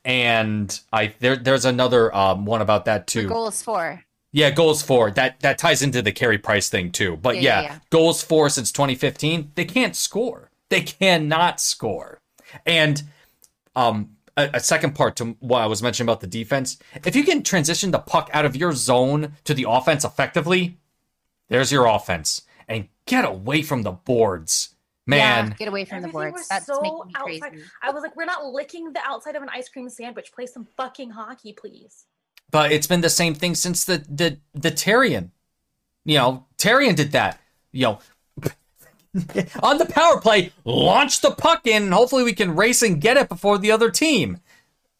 and 0.03 0.79
I 0.91 1.13
there 1.19 1.35
there's 1.35 1.65
another 1.65 2.13
um, 2.15 2.45
one 2.45 2.61
about 2.61 2.85
that 2.85 3.07
too. 3.07 3.27
Goals 3.27 3.61
for 3.61 4.03
Yeah, 4.31 4.49
goals 4.51 4.81
for 4.81 5.11
that 5.11 5.39
that 5.41 5.57
ties 5.57 5.81
into 5.81 6.01
the 6.01 6.11
Carey 6.11 6.37
Price 6.37 6.69
thing 6.69 6.91
too. 6.91 7.17
But 7.17 7.35
Yeah, 7.35 7.41
yeah, 7.41 7.61
yeah, 7.61 7.67
yeah. 7.73 7.79
goals 7.89 8.23
for 8.23 8.49
since 8.49 8.71
2015, 8.71 9.51
they 9.55 9.65
can't 9.65 9.95
score. 9.95 10.49
They 10.69 10.81
cannot 10.81 11.59
score. 11.59 12.19
And 12.65 13.03
um 13.75 14.15
a, 14.37 14.49
a 14.55 14.59
second 14.59 14.95
part 14.95 15.15
to 15.17 15.35
what 15.39 15.61
I 15.61 15.65
was 15.65 15.83
mentioning 15.83 16.09
about 16.09 16.21
the 16.21 16.27
defense, 16.27 16.77
if 17.05 17.15
you 17.15 17.23
can 17.23 17.43
transition 17.43 17.91
the 17.91 17.99
puck 17.99 18.29
out 18.33 18.45
of 18.45 18.55
your 18.55 18.71
zone 18.73 19.33
to 19.43 19.53
the 19.53 19.65
offense 19.67 20.05
effectively, 20.05 20.77
there's 21.49 21.71
your 21.71 21.85
offense. 21.85 22.43
And 22.67 22.87
get 23.05 23.25
away 23.25 23.61
from 23.61 23.81
the 23.83 23.91
boards. 23.91 24.75
Man, 25.05 25.47
Yeah, 25.49 25.53
get 25.55 25.67
away 25.67 25.83
from 25.83 26.01
the 26.03 26.07
boards. 26.07 26.47
That's 26.47 26.65
so 26.67 26.79
making 26.81 27.07
me 27.07 27.13
outside. 27.15 27.51
crazy. 27.51 27.65
I 27.81 27.91
was 27.91 28.03
like, 28.03 28.15
we're 28.15 28.23
not 28.23 28.45
licking 28.45 28.93
the 28.93 29.01
outside 29.03 29.35
of 29.35 29.43
an 29.43 29.49
ice 29.51 29.67
cream 29.67 29.89
sandwich. 29.89 30.31
Play 30.31 30.45
some 30.45 30.63
fucking 30.77 31.09
hockey, 31.09 31.51
please. 31.51 32.05
but 32.51 32.71
it's 32.71 32.87
been 32.87 33.01
the 33.01 33.09
same 33.09 33.33
thing 33.35 33.55
since 33.55 33.83
the 33.83 34.05
the 34.09 34.37
the 34.53 34.71
Therrien. 34.71 35.31
You 36.05 36.17
know, 36.17 36.45
Therrien 36.57 36.95
did 36.95 37.11
that. 37.11 37.41
You 37.73 37.83
know, 37.87 37.99
on 39.61 39.77
the 39.77 39.85
power 39.85 40.19
play, 40.19 40.51
launch 40.63 41.21
the 41.21 41.31
puck 41.31 41.67
in, 41.67 41.83
and 41.83 41.93
hopefully 41.93 42.23
we 42.23 42.33
can 42.33 42.55
race 42.55 42.81
and 42.81 43.01
get 43.01 43.17
it 43.17 43.29
before 43.29 43.57
the 43.57 43.71
other 43.71 43.89
team. 43.91 44.39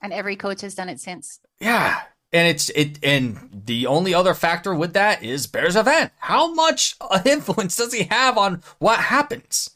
And 0.01 0.11
every 0.11 0.35
coach 0.35 0.61
has 0.61 0.75
done 0.75 0.89
it 0.89 0.99
since. 0.99 1.39
Yeah. 1.59 2.01
And 2.33 2.47
it's 2.47 2.69
it 2.69 2.97
and 3.03 3.49
the 3.65 3.85
only 3.87 4.13
other 4.13 4.33
factor 4.33 4.73
with 4.73 4.93
that 4.93 5.21
is 5.21 5.47
Bergevin. 5.47 6.11
How 6.19 6.53
much 6.53 6.95
influence 7.25 7.75
does 7.75 7.93
he 7.93 8.03
have 8.03 8.37
on 8.37 8.63
what 8.79 8.99
happens? 8.99 9.71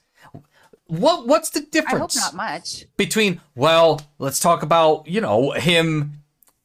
What 0.87 1.27
what's 1.27 1.49
the 1.49 1.61
difference? 1.61 2.15
I 2.17 2.21
hope 2.21 2.33
not 2.33 2.35
much. 2.35 2.85
between 2.95 3.41
well 3.55 4.01
let's 4.19 4.39
talk 4.39 4.63
about 4.63 5.07
you 5.07 5.19
know 5.19 5.51
him 5.51 6.21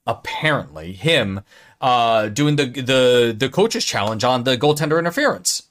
apparently 0.07 0.93
him 0.93 1.41
uh 1.81 2.29
doing 2.29 2.57
the 2.57 2.67
the 2.67 3.35
the 3.37 3.49
coaches 3.49 3.85
challenge 3.85 4.23
on 4.23 4.45
the 4.45 4.57
goaltender 4.57 4.99
interference 4.99 5.69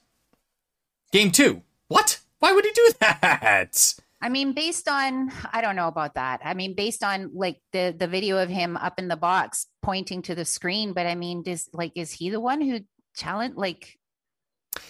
game 1.12 1.30
two 1.30 1.62
what 1.90 2.20
why 2.38 2.52
would 2.52 2.64
he 2.64 2.72
do 2.72 2.92
that 3.00 3.94
I 4.22 4.28
mean, 4.28 4.52
based 4.52 4.86
on 4.86 5.32
I 5.50 5.62
don't 5.62 5.76
know 5.76 5.88
about 5.88 6.14
that. 6.14 6.40
I 6.44 6.52
mean, 6.52 6.74
based 6.74 7.02
on 7.02 7.30
like 7.34 7.62
the 7.72 7.94
the 7.96 8.06
video 8.06 8.36
of 8.36 8.50
him 8.50 8.76
up 8.76 8.98
in 8.98 9.08
the 9.08 9.16
box 9.16 9.66
pointing 9.82 10.20
to 10.22 10.34
the 10.34 10.44
screen, 10.44 10.92
but 10.92 11.06
I 11.06 11.14
mean, 11.14 11.42
does 11.42 11.70
like 11.72 11.92
is 11.94 12.12
he 12.12 12.28
the 12.28 12.38
one 12.40 12.60
who 12.60 12.80
challenge 13.16 13.54
like 13.56 13.98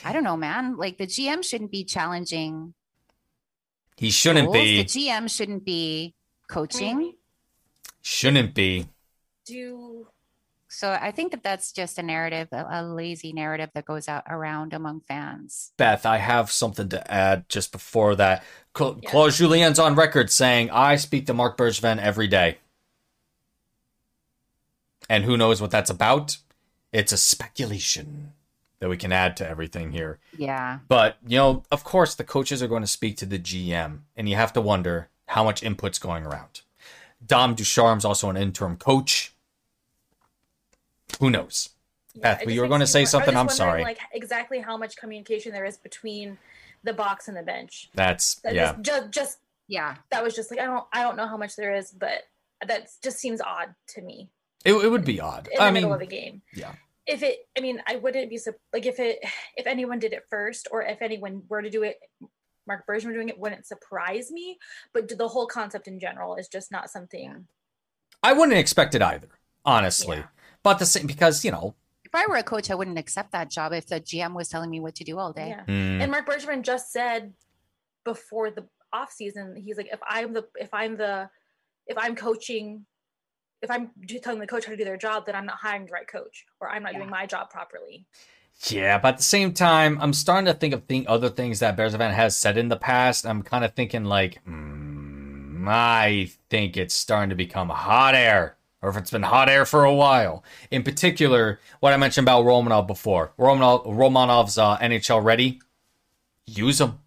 I 0.05 0.13
don't 0.13 0.25
know, 0.25 0.37
man. 0.37 0.77
Like 0.77 0.99
the 0.99 1.07
GM 1.07 1.45
shouldn't 1.45 1.71
be 1.71 1.85
challenging 1.85 2.75
he 3.97 4.11
shouldn't 4.11 4.47
goals. 4.47 4.57
be 4.57 4.83
The 4.83 4.85
GM 4.85 5.31
shouldn't 5.31 5.65
be 5.65 6.15
coaching. 6.49 7.15
shouldn't 8.01 8.55
be 8.55 8.89
Do 9.45 10.09
So 10.81 10.97
I 10.99 11.11
think 11.11 11.33
that 11.33 11.43
that's 11.43 11.73
just 11.73 11.99
a 11.99 12.03
narrative, 12.03 12.49
a, 12.53 12.67
a 12.71 12.83
lazy 12.83 13.35
narrative 13.35 13.69
that 13.75 13.85
goes 13.85 14.09
out 14.09 14.23
around 14.27 14.73
among 14.73 15.03
fans. 15.03 15.73
beth 15.77 16.07
i 16.07 16.17
have 16.17 16.51
something 16.51 16.89
to 16.89 17.13
add 17.13 17.47
just 17.51 17.71
before 17.71 18.15
that 18.17 18.43
Cla- 18.73 18.97
Yeah. 19.03 19.11
claude 19.11 19.33
julien's 19.33 19.79
on 19.79 19.95
record 19.95 20.31
saying 20.31 20.71
i 20.71 20.97
speak 20.97 21.27
to 21.27 21.35
marc 21.35 21.59
bergevin 21.59 21.99
every 21.99 22.29
day 22.29 22.57
and 25.11 25.25
who 25.25 25.37
knows 25.37 25.61
what 25.61 25.71
that's 25.71 25.91
about 25.91 26.39
it's 26.93 27.13
a 27.13 27.19
speculation 27.19 28.33
that 28.79 28.89
we 28.89 28.97
can 28.97 29.13
add 29.13 29.37
to 29.37 29.47
everything 29.49 29.93
here 29.93 30.19
Yeah. 30.37 30.79
But, 30.89 31.19
you 31.27 31.37
know, 31.37 31.63
of 31.71 31.85
course, 31.85 32.15
the 32.15 32.25
coaches 32.25 32.63
are 32.63 32.69
going 32.69 32.83
to 32.83 32.87
speak 32.99 33.19
to 33.19 33.27
the 33.27 33.39
GM, 33.39 33.99
and 34.17 34.27
you 34.29 34.37
have 34.37 34.55
to 34.55 34.61
wonder 34.63 35.11
how 35.27 35.45
much 35.45 35.63
input's 35.63 35.99
going 35.99 36.25
around. 36.25 36.63
Dom 37.25 37.55
Ducharme's 37.55 38.07
also 38.07 38.31
an 38.31 38.39
interim 38.39 38.79
coach. 38.79 39.30
Who 41.19 41.31
knows? 41.31 41.71
Beth, 42.17 42.43
it 42.43 42.51
you 42.51 42.61
were 42.61 42.69
gonna 42.69 42.87
say 42.87 42.99
wor- 42.99 43.01
I 43.01 43.03
was 43.03 43.11
something, 43.11 43.37
I'm 43.37 43.49
sorry. 43.49 43.83
Like 43.83 43.99
exactly 44.13 44.59
how 44.61 44.77
much 44.77 44.97
communication 44.97 45.53
there 45.53 45.65
is 45.65 45.79
between 45.79 46.39
the 46.85 46.93
box 46.93 47.29
and 47.29 47.37
the 47.37 47.43
bench. 47.43 47.91
That's, 47.95 48.37
That 48.37 48.55
yeah. 48.55 48.75
just, 48.81 49.11
just 49.11 49.39
Yeah. 49.69 49.97
that 50.11 50.23
was 50.25 50.35
just 50.35 50.51
like 50.51 50.61
I 50.61 50.65
don't 50.67 50.85
I 50.93 51.03
don't 51.03 51.17
know 51.17 51.27
how 51.29 51.37
much 51.37 51.57
there 51.57 51.75
is, 51.75 51.91
but 51.93 52.23
that 52.67 52.89
just 53.03 53.19
seems 53.19 53.41
odd 53.41 53.75
to 53.89 54.03
me 54.03 54.29
It, 54.65 54.75
it 54.75 54.89
would 54.91 55.05
be 55.05 55.21
odd. 55.21 55.49
in 55.49 55.57
the 55.59 55.63
I 55.63 55.71
middle 55.71 55.91
mean, 55.91 55.95
of 55.95 56.01
the 56.01 56.07
game. 56.07 56.43
yeah. 56.53 56.73
If 57.07 57.23
it, 57.25 57.49
I 57.57 57.61
mean, 57.61 57.83
I 57.89 57.97
wouldn't 57.97 58.29
be 58.31 58.37
sup- 58.39 58.55
like 58.73 58.87
if 58.87 59.01
it, 59.01 59.19
if 59.57 59.67
anyone 59.67 59.99
did 59.99 60.13
it 60.13 60.25
first, 60.31 60.69
or 60.71 60.83
if 60.83 61.03
anyone 61.03 61.43
were 61.49 61.61
to 61.63 61.71
do 61.71 61.83
it, 61.83 61.99
Marc 62.69 62.87
Bergevin 62.87 63.13
doing 63.15 63.29
it 63.29 63.39
wouldn't 63.39 63.67
surprise 63.67 64.31
me. 64.31 64.59
But 64.93 65.17
the 65.17 65.27
whole 65.27 65.47
concept 65.47 65.89
in 65.89 65.99
general 65.99 66.37
is 66.37 66.47
just 66.47 66.71
not 66.71 66.89
something. 66.91 67.47
I 68.23 68.33
wouldn't 68.33 68.57
expect 68.59 68.95
it 68.95 69.03
either, 69.03 69.29
honestly. 69.65 70.19
Yeah. 70.19 70.25
But 70.63 70.79
the 70.79 70.87
same, 70.87 71.07
because, 71.07 71.45
you 71.45 71.51
know, 71.51 71.75
If 72.05 72.15
I 72.15 72.27
were 72.27 72.37
a 72.37 72.43
coach, 72.43 72.71
I 72.71 72.75
wouldn't 72.75 72.99
accept 72.99 73.33
that 73.33 73.51
job 73.51 73.73
if 73.73 73.87
the 73.87 74.01
GM 74.01 74.35
was 74.35 74.49
telling 74.49 74.69
me 74.71 74.81
what 74.81 74.95
to 74.97 75.05
do 75.05 75.19
all 75.19 75.33
day. 75.33 75.49
Yeah. 75.51 75.65
mm, 75.67 76.01
And 76.03 76.11
Marc 76.11 76.27
Bergevin 76.27 76.63
just 76.63 76.93
said 76.93 77.33
before 78.05 78.51
the 78.51 78.67
off 78.93 79.13
season, 79.13 79.55
he's 79.57 79.77
like, 79.77 79.89
if 79.93 80.01
I'm 80.07 80.33
the, 80.33 80.45
if 80.59 80.73
I'm 80.75 80.97
the, 80.97 81.31
if 81.87 81.97
I'm 81.97 82.17
coaching, 82.17 82.85
if 83.63 83.71
I'm 83.71 83.91
do- 84.07 84.19
telling 84.19 84.41
the 84.41 84.47
coach 84.47 84.65
how 84.65 84.73
to 84.73 84.77
do 84.77 84.85
their 84.85 84.97
job, 84.97 85.27
then 85.27 85.35
I'm 85.37 85.47
not 85.47 85.59
hiring 85.59 85.87
the 85.87 85.93
right 85.93 86.07
coach, 86.09 86.47
or 86.61 86.69
I'm 86.69 86.83
not 86.83 86.93
Yeah. 86.93 86.99
doing 87.01 87.11
my 87.11 87.27
job 87.27 87.51
properly. 87.51 88.07
Yeah, 88.69 88.99
but 88.99 89.09
at 89.09 89.17
the 89.19 89.23
same 89.23 89.53
time, 89.55 89.99
I'm 90.03 90.13
starting 90.13 90.47
to 90.47 90.55
think 90.55 90.75
of 90.75 90.85
thing, 90.85 91.07
other 91.09 91.31
things 91.31 91.61
that 91.61 91.77
Bergevin 91.77 92.13
has 92.13 92.37
said 92.37 92.59
in 92.59 92.69
the 92.69 92.77
past. 92.77 93.25
I'm 93.25 93.43
kind 93.43 93.65
of 93.65 93.75
thinking 93.75 94.05
like, 94.05 94.41
hmm, 94.45 95.67
I 95.69 96.31
think 96.51 96.77
it's 96.77 96.95
starting 96.95 97.31
to 97.31 97.37
become 97.37 97.69
hot 97.71 98.15
air, 98.15 98.57
or 98.83 98.89
if 98.91 98.97
it's 98.97 99.11
been 99.11 99.23
hot 99.23 99.49
air 99.49 99.65
for 99.65 99.85
a 99.85 99.95
while. 99.95 100.43
In 100.71 100.83
particular, 100.83 101.61
what 101.81 101.93
I 101.93 101.97
mentioned 101.97 102.25
about 102.27 102.45
Romanov 102.45 102.87
before, 102.87 103.33
Romanov, 103.39 103.85
Romanov's 103.87 104.57
uh, 104.59 104.79
NHL 104.79 105.23
ready. 105.23 105.61
Use 106.47 106.81
him. 106.81 106.99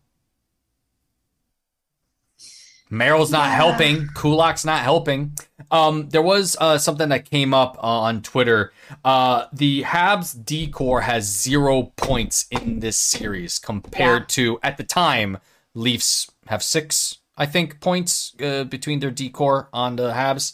Merrill's 2.89 3.31
not 3.31 3.49
Yeah. 3.49 3.55
helping. 3.55 4.07
Kulak's 4.09 4.63
not 4.63 4.81
helping. 4.83 5.35
Um, 5.71 6.09
there 6.09 6.21
was 6.21 6.55
uh, 6.61 6.77
something 6.77 7.09
that 7.09 7.27
came 7.29 7.53
up 7.53 7.75
uh, 7.77 7.87
on 8.01 8.21
Twitter. 8.21 8.71
Uh, 9.03 9.45
the 9.51 9.81
Habs 9.83 10.45
D-corps 10.45 11.01
has 11.01 11.23
zero 11.25 11.91
points 11.95 12.45
in 12.51 12.81
this 12.81 12.97
series 12.97 13.57
compared 13.57 14.21
Yeah. 14.23 14.25
to 14.29 14.59
at 14.61 14.77
the 14.77 14.83
time 14.83 15.39
Leafs 15.73 16.29
have 16.47 16.61
six, 16.61 17.17
I 17.35 17.47
think, 17.47 17.79
points 17.79 18.35
uh, 18.39 18.63
between 18.65 18.99
their 18.99 19.09
D-corps 19.11 19.69
on 19.73 19.95
the 19.95 20.11
Habs. 20.13 20.53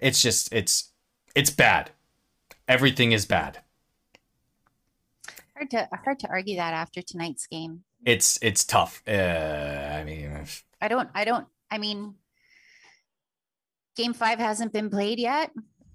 It's 0.00 0.20
just 0.20 0.52
it's 0.52 0.92
it's 1.34 1.50
bad. 1.50 1.90
Everything 2.68 3.12
is 3.12 3.26
bad. 3.26 3.58
Hard 5.54 5.70
to 5.70 5.88
hard 6.04 6.18
to 6.20 6.28
argue 6.28 6.56
that 6.56 6.74
after 6.74 7.02
tonight's 7.02 7.46
game. 7.46 7.82
It's 8.04 8.38
it's 8.42 8.64
tough. 8.64 9.02
Uh, 9.08 9.12
I 9.12 10.04
mean, 10.04 10.38
I 10.80 10.88
don't 10.88 11.08
I 11.14 11.24
don't 11.24 11.46
I 11.70 11.78
mean 11.78 12.14
game 13.96 14.12
five 14.12 14.38
hasn't 14.38 14.72
been 14.72 14.90
played 14.90 15.18
yet, 15.18 15.50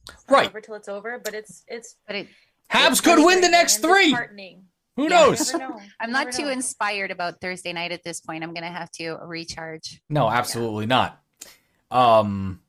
It's 0.10 0.26
Right. 0.28 0.48
over 0.50 0.62
till 0.62 0.76
it's 0.76 0.90
over, 0.90 1.22
but 1.24 1.34
it's 1.34 1.64
it's 1.68 1.96
but 2.08 2.16
it 2.16 2.28
Habs 2.72 2.92
it's 2.92 3.02
could 3.02 3.24
win 3.24 3.42
the 3.42 3.50
next 3.50 3.78
three. 3.78 4.16
Who 4.96 5.04
Yeah. 5.04 5.10
knows? 5.10 5.54
You 5.54 5.60
know. 5.60 5.80
I'm 6.00 6.12
not 6.12 6.32
too 6.32 6.44
know. 6.44 6.50
inspired 6.50 7.12
about 7.12 7.40
Thursday 7.40 7.72
night 7.74 7.92
at 7.92 8.04
this 8.04 8.20
point. 8.20 8.44
I'm 8.44 8.54
gonna 8.54 8.72
have 8.72 8.92
to 8.94 9.18
recharge. 9.24 10.02
No, 10.10 10.28
absolutely 10.30 10.86
not. 10.88 11.22
Um, 11.92 12.61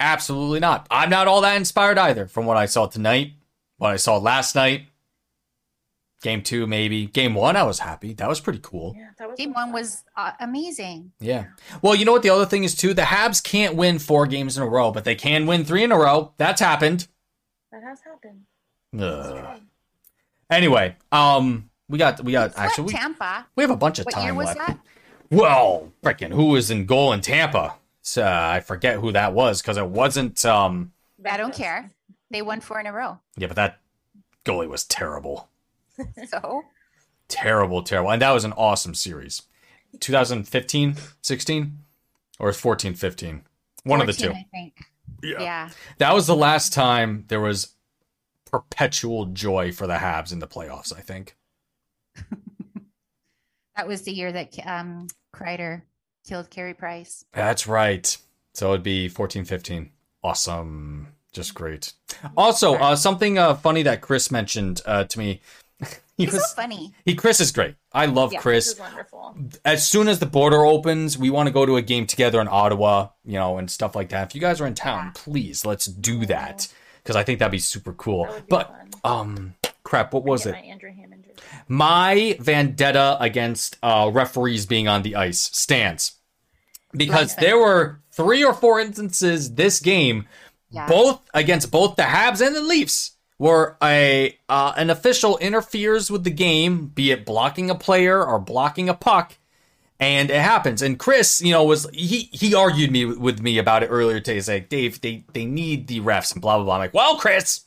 absolutely 0.00 0.60
not. 0.60 0.86
I'm 0.90 1.10
not 1.10 1.28
all 1.28 1.40
that 1.42 1.56
inspired 1.56 1.98
either 1.98 2.26
from 2.26 2.46
what 2.46 2.56
I 2.56 2.66
saw 2.66 2.86
tonight, 2.86 3.32
what 3.76 3.90
I 3.92 3.96
saw 3.96 4.16
last 4.18 4.54
night. 4.54 4.86
Game 6.22 6.42
two, 6.42 6.66
maybe. 6.66 7.06
Game 7.06 7.34
one, 7.34 7.56
I 7.56 7.62
was 7.62 7.78
happy. 7.78 8.12
That 8.12 8.28
was 8.28 8.40
pretty 8.40 8.58
cool. 8.62 8.94
Yeah, 8.96 9.08
that 9.18 9.28
was 9.30 9.38
Game 9.38 9.54
one 9.54 9.72
was 9.72 10.04
uh, 10.16 10.32
amazing. 10.40 11.12
Yeah. 11.18 11.46
Well, 11.80 11.94
you 11.94 12.04
know 12.04 12.12
what 12.12 12.22
the 12.22 12.28
other 12.28 12.44
thing 12.44 12.62
is 12.64 12.74
too? 12.74 12.92
The 12.92 13.02
Habs 13.02 13.42
can't 13.42 13.74
win 13.74 13.98
four 13.98 14.26
games 14.26 14.58
in 14.58 14.62
a 14.62 14.68
row, 14.68 14.90
but 14.90 15.04
they 15.04 15.14
can 15.14 15.46
win 15.46 15.64
three 15.64 15.82
in 15.82 15.92
a 15.92 15.96
row. 15.96 16.34
That's 16.36 16.60
happened. 16.60 17.08
that 17.72 17.82
has 17.82 18.00
happened. 18.02 18.42
Ugh. 18.98 19.60
Anyway, 20.50 20.96
um, 21.10 21.70
we 21.88 21.96
got 21.96 22.22
we 22.22 22.32
got 22.32 22.52
Swept 22.52 22.68
actually 22.68 22.84
we, 22.88 22.92
Tampa. 22.92 23.46
we 23.56 23.62
have 23.62 23.70
a 23.70 23.76
bunch 23.76 23.98
of 23.98 24.04
What 24.04 24.16
year 24.16 24.26
time 24.26 24.36
was 24.36 24.46
left. 24.46 24.58
that? 24.58 24.78
Well, 25.30 25.90
freaking 26.02 26.32
who 26.34 26.46
was 26.46 26.70
in 26.70 26.84
goal 26.84 27.12
in 27.14 27.20
Tampa? 27.22 27.76
So, 28.10 28.24
uh, 28.24 28.50
I 28.54 28.58
forget 28.58 28.98
who 28.98 29.12
that 29.12 29.34
was 29.34 29.62
because 29.62 29.76
it 29.76 29.86
wasn't. 29.86 30.44
Um, 30.44 30.90
I 31.24 31.36
don't 31.36 31.54
care. 31.54 31.92
They 32.28 32.42
won 32.42 32.60
four 32.60 32.80
in 32.80 32.86
a 32.86 32.92
row. 32.92 33.20
yeah, 33.36 33.46
but 33.46 33.54
that 33.54 33.78
goalie 34.44 34.68
was 34.68 34.84
terrible. 34.84 35.48
So 36.26 36.62
terrible, 37.28 37.82
terrible. 37.84 38.10
And 38.10 38.20
that 38.20 38.32
was 38.32 38.42
an 38.44 38.52
awesome 38.54 38.94
series. 38.94 39.42
2015, 40.00 40.96
16, 41.22 41.78
or 42.40 42.52
14, 42.52 42.94
15. 42.94 43.42
One 43.84 44.00
of 44.00 44.06
the 44.08 44.12
two. 44.12 44.32
I 44.32 44.46
think. 44.50 44.74
Yeah. 45.22 45.40
Yeah. 45.40 45.68
That 45.98 46.12
was 46.12 46.26
the 46.26 46.34
last 46.34 46.72
time 46.72 47.26
there 47.28 47.40
was 47.40 47.74
perpetual 48.50 49.26
joy 49.26 49.70
for 49.70 49.86
the 49.86 49.96
Habs 49.98 50.32
in 50.32 50.40
the 50.40 50.48
playoffs, 50.48 50.92
I 50.92 51.00
think. 51.00 51.36
That 53.76 53.86
was 53.88 54.02
the 54.02 54.12
year 54.12 54.30
that 54.32 54.58
um 54.66 55.06
Kreider 55.34 55.82
killed 56.26 56.50
Carey 56.50 56.74
Price. 56.74 57.24
That's 57.32 57.66
right. 57.66 58.16
So 58.54 58.70
it'd 58.72 58.82
be 58.82 59.08
14, 59.08 59.44
15. 59.44 59.90
Awesome. 60.22 61.08
Just 61.32 61.54
great. 61.54 61.92
Also, 62.36 62.74
uh, 62.74 62.96
something 62.96 63.38
uh, 63.38 63.54
funny 63.54 63.82
that 63.84 64.00
Chris 64.00 64.30
mentioned 64.30 64.82
uh, 64.84 65.04
to 65.04 65.18
me. 65.18 65.40
he 66.16 66.24
He's 66.24 66.32
was 66.34 66.50
so 66.50 66.56
funny. 66.56 66.92
he. 67.04 67.14
Chris 67.14 67.40
is 67.40 67.52
great. 67.52 67.76
I 67.92 68.06
love 68.06 68.32
Yeah, 68.32 68.40
Chris. 68.40 68.78
wonderful. 68.78 69.36
As 69.64 69.86
soon 69.88 70.08
as 70.08 70.18
the 70.18 70.26
border 70.26 70.64
opens, 70.66 71.16
we 71.16 71.30
want 71.30 71.46
to 71.46 71.52
go 71.52 71.64
to 71.64 71.76
a 71.76 71.82
game 71.82 72.06
together 72.06 72.40
in 72.40 72.48
Ottawa, 72.50 73.08
you 73.24 73.34
know, 73.38 73.58
and 73.58 73.70
stuff 73.70 73.94
like 73.96 74.08
that. 74.10 74.28
If 74.28 74.34
you 74.34 74.40
guys 74.40 74.60
are 74.60 74.66
in 74.66 74.74
town, 74.74 75.06
Yeah. 75.06 75.12
please 75.14 75.64
let's 75.64 75.86
do 75.86 76.26
that 76.26 76.66
because 77.02 77.16
I 77.16 77.22
think 77.24 77.38
that'd 77.38 77.50
be 77.52 77.58
super 77.58 77.92
cool. 77.94 78.24
That 78.26 78.36
be 78.40 78.46
But 78.50 78.68
fun. 78.68 78.90
um, 79.04 79.54
crap, 79.90 80.14
what 80.14 80.24
was 80.24 80.46
it? 80.46 80.52
My 80.52 80.58
Andrew 80.60 80.92
Hammond 80.92 81.24
jersey. 81.24 81.40
my 81.68 82.36
vendetta 82.40 83.16
against 83.20 83.76
uh, 83.82 84.10
referees 84.12 84.66
being 84.66 84.88
on 84.88 85.02
the 85.02 85.16
ice 85.16 85.40
stands 85.40 86.12
because 86.92 87.36
there 87.36 87.58
were 87.58 88.00
three 88.12 88.44
or 88.44 88.54
four 88.54 88.80
instances 88.80 89.54
this 89.54 89.80
game, 89.80 90.26
Yeah. 90.70 90.86
both 90.86 91.20
against 91.34 91.70
both 91.70 91.96
the 91.96 92.02
Habs 92.02 92.44
and 92.44 92.54
the 92.54 92.60
Leafs, 92.62 93.12
where 93.38 93.76
a 93.82 94.36
uh, 94.48 94.72
an 94.76 94.90
official 94.90 95.38
interferes 95.38 96.10
with 96.10 96.24
the 96.24 96.30
game, 96.30 96.86
be 96.86 97.10
it 97.10 97.24
blocking 97.24 97.70
a 97.70 97.74
player 97.74 98.24
or 98.24 98.38
blocking 98.38 98.88
a 98.88 98.94
puck. 98.94 99.36
And 99.98 100.30
it 100.30 100.40
happens. 100.40 100.80
And 100.82 100.98
Chris, 100.98 101.42
you 101.42 101.52
know, 101.52 101.64
was 101.64 101.86
he 101.92 102.28
he 102.32 102.54
argued 102.54 102.90
me 102.90 103.04
with 103.04 103.40
me 103.42 103.58
about 103.58 103.82
it 103.82 103.88
earlier 103.88 104.18
today. 104.18 104.34
He's 104.36 104.48
like, 104.48 104.68
Dave, 104.70 105.00
they 105.02 105.24
they 105.34 105.44
need 105.44 105.88
the 105.88 106.00
refs 106.00 106.32
and 106.32 106.40
blah 106.40 106.56
blah 106.56 106.64
blah. 106.64 106.74
I'm 106.76 106.80
like, 106.80 106.94
well, 106.94 107.16
Chris, 107.16 107.66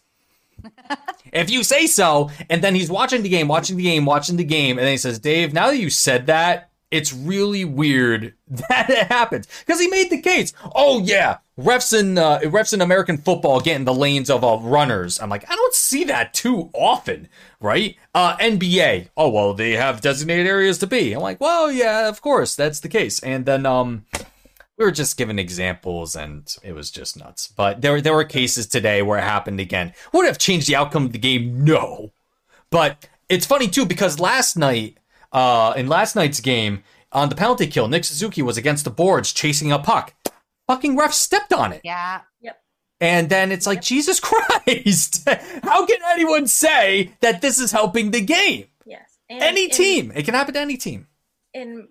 if 1.32 1.50
you 1.50 1.64
say 1.64 1.88
so. 1.88 2.30
And 2.50 2.64
then 2.64 2.76
he's 2.76 2.90
watching 2.90 3.24
the 3.24 3.30
game, 3.30 3.48
watching 3.48 3.78
the 3.78 3.84
game, 3.84 4.06
watching 4.06 4.38
the 4.38 4.44
game, 4.44 4.78
and 4.78 4.86
then 4.86 4.94
he 4.94 4.98
says, 4.98 5.20
Dave, 5.20 5.54
now 5.54 5.68
that 5.68 5.78
you 5.78 5.90
said 5.90 6.28
that, 6.28 6.70
it's 6.94 7.12
really 7.12 7.66
weird 7.66 8.36
that 8.48 8.88
it 8.88 9.08
happened 9.08 9.48
because 9.66 9.82
he 9.82 9.88
made 9.88 10.12
the 10.12 10.22
case. 10.22 10.54
Oh 10.76 11.00
yeah, 11.00 11.38
refs 11.58 11.98
in 11.98 12.20
uh, 12.20 12.40
refs 12.44 12.72
in 12.72 12.82
American 12.82 13.18
football 13.18 13.60
get 13.60 13.76
in 13.78 13.86
the 13.86 13.94
lanes 13.94 14.30
of 14.30 14.44
uh, 14.44 14.60
runners. 14.62 15.20
I'm 15.20 15.30
like, 15.30 15.50
I 15.50 15.56
don't 15.56 15.74
see 15.74 16.04
that 16.04 16.36
too 16.36 16.70
often, 16.74 17.30
right? 17.60 17.98
Uh, 18.14 18.38
NBA. 18.38 19.10
Oh 19.18 19.30
well, 19.30 19.56
they 19.56 19.72
have 19.72 20.02
designated 20.02 20.46
areas 20.46 20.78
to 20.80 20.88
be. 20.88 21.14
I'm 21.14 21.22
like, 21.22 21.42
well, 21.42 21.72
yeah, 21.72 22.08
of 22.08 22.22
course, 22.22 22.56
that's 22.56 22.80
the 22.80 22.90
case. 22.90 23.20
And 23.24 23.48
then 23.48 23.66
um, 23.66 24.06
we 24.78 24.86
were 24.86 24.92
just 24.92 25.18
given 25.18 25.38
examples 25.40 26.16
and 26.16 26.56
it 26.64 26.74
was 26.74 26.90
just 26.92 27.18
nuts. 27.18 27.48
But 27.48 27.82
there 27.82 28.02
there 28.02 28.16
were 28.16 28.24
cases 28.24 28.68
today 28.68 29.02
where 29.02 29.20
it 29.20 29.24
happened 29.24 29.60
again. 29.60 29.94
Would 30.12 30.26
it 30.26 30.30
have 30.30 30.38
changed 30.38 30.68
the 30.68 30.76
outcome 30.76 31.06
of 31.06 31.12
the 31.12 31.18
game? 31.20 31.64
No. 31.64 32.12
But 32.70 33.08
it's 33.30 33.46
funny 33.46 33.68
too 33.68 33.86
because 33.86 34.20
last 34.20 34.58
night, 34.58 34.98
uh, 35.32 35.74
in 35.76 35.88
last 35.88 36.16
night's 36.16 36.40
game 36.40 36.84
on 37.12 37.30
the 37.30 37.36
penalty 37.36 37.68
kill, 37.68 37.88
Nick 37.88 38.04
Suzuki 38.04 38.42
was 38.42 38.58
against 38.58 38.84
the 38.86 38.90
boards 38.92 39.32
chasing 39.32 39.72
a 39.72 39.80
puck. 39.80 40.14
Fucking 40.68 40.96
ref 40.98 41.14
stepped 41.14 41.54
on 41.54 41.74
it. 41.74 41.82
Yeah. 41.84 42.22
Yep. 42.42 42.60
And 43.02 43.30
then 43.30 43.52
it's 43.52 43.68
like, 43.68 43.82
Jesus 43.82 44.20
Christ, 44.22 45.28
how 45.64 45.86
can 45.86 45.98
anyone 46.12 46.48
say 46.48 47.12
that 47.22 47.42
this 47.42 47.60
is 47.60 47.72
helping 47.72 48.12
the 48.12 48.22
game? 48.22 48.66
Yes. 48.86 49.18
And 49.30 49.42
Any 49.44 49.66
in- 49.66 49.70
team. 49.72 50.12
It 50.16 50.24
can 50.26 50.34
happen 50.34 50.54
to 50.54 50.60
any 50.60 50.78
team. 50.78 51.08
in 51.54 51.90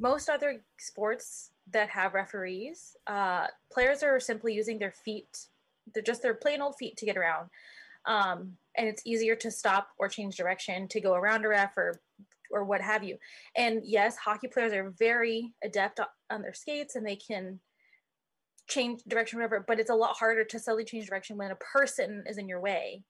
most 0.00 0.28
other 0.28 0.62
sports 0.78 1.50
that 1.72 1.90
have 1.90 2.14
referees, 2.14 2.96
uh, 3.06 3.46
players 3.72 4.02
are 4.02 4.18
simply 4.18 4.54
using 4.54 4.78
their 4.78 4.92
feet. 4.92 5.46
They're 5.94 6.02
just 6.02 6.22
their 6.22 6.34
plain 6.34 6.62
old 6.62 6.76
feet 6.78 6.96
to 6.96 7.06
get 7.06 7.16
around. 7.16 7.50
Um, 8.06 8.56
and 8.76 8.88
it's 8.88 9.02
easier 9.04 9.36
to 9.36 9.50
stop 9.50 9.88
or 9.98 10.08
change 10.08 10.36
direction 10.36 10.88
to 10.88 11.00
go 11.00 11.14
around 11.14 11.44
a 11.44 11.48
ref 11.48 11.76
or 11.76 12.00
or 12.52 12.64
what 12.64 12.80
have 12.80 13.04
you. 13.04 13.16
And 13.56 13.82
yes, 13.84 14.16
hockey 14.16 14.48
players 14.48 14.72
are 14.72 14.92
very 14.98 15.52
adept 15.62 16.00
on 16.30 16.42
their 16.42 16.52
skates 16.52 16.96
and 16.96 17.06
they 17.06 17.14
can 17.14 17.60
change 18.68 19.02
direction 19.06 19.38
whatever, 19.38 19.64
but 19.66 19.78
it's 19.78 19.90
a 19.90 19.94
lot 19.94 20.16
harder 20.16 20.44
to 20.44 20.58
subtly 20.58 20.84
change 20.84 21.06
direction 21.06 21.36
when 21.36 21.52
a 21.52 21.56
person 21.56 22.24
is 22.26 22.38
in 22.38 22.48
your 22.48 22.60
way. 22.60 23.04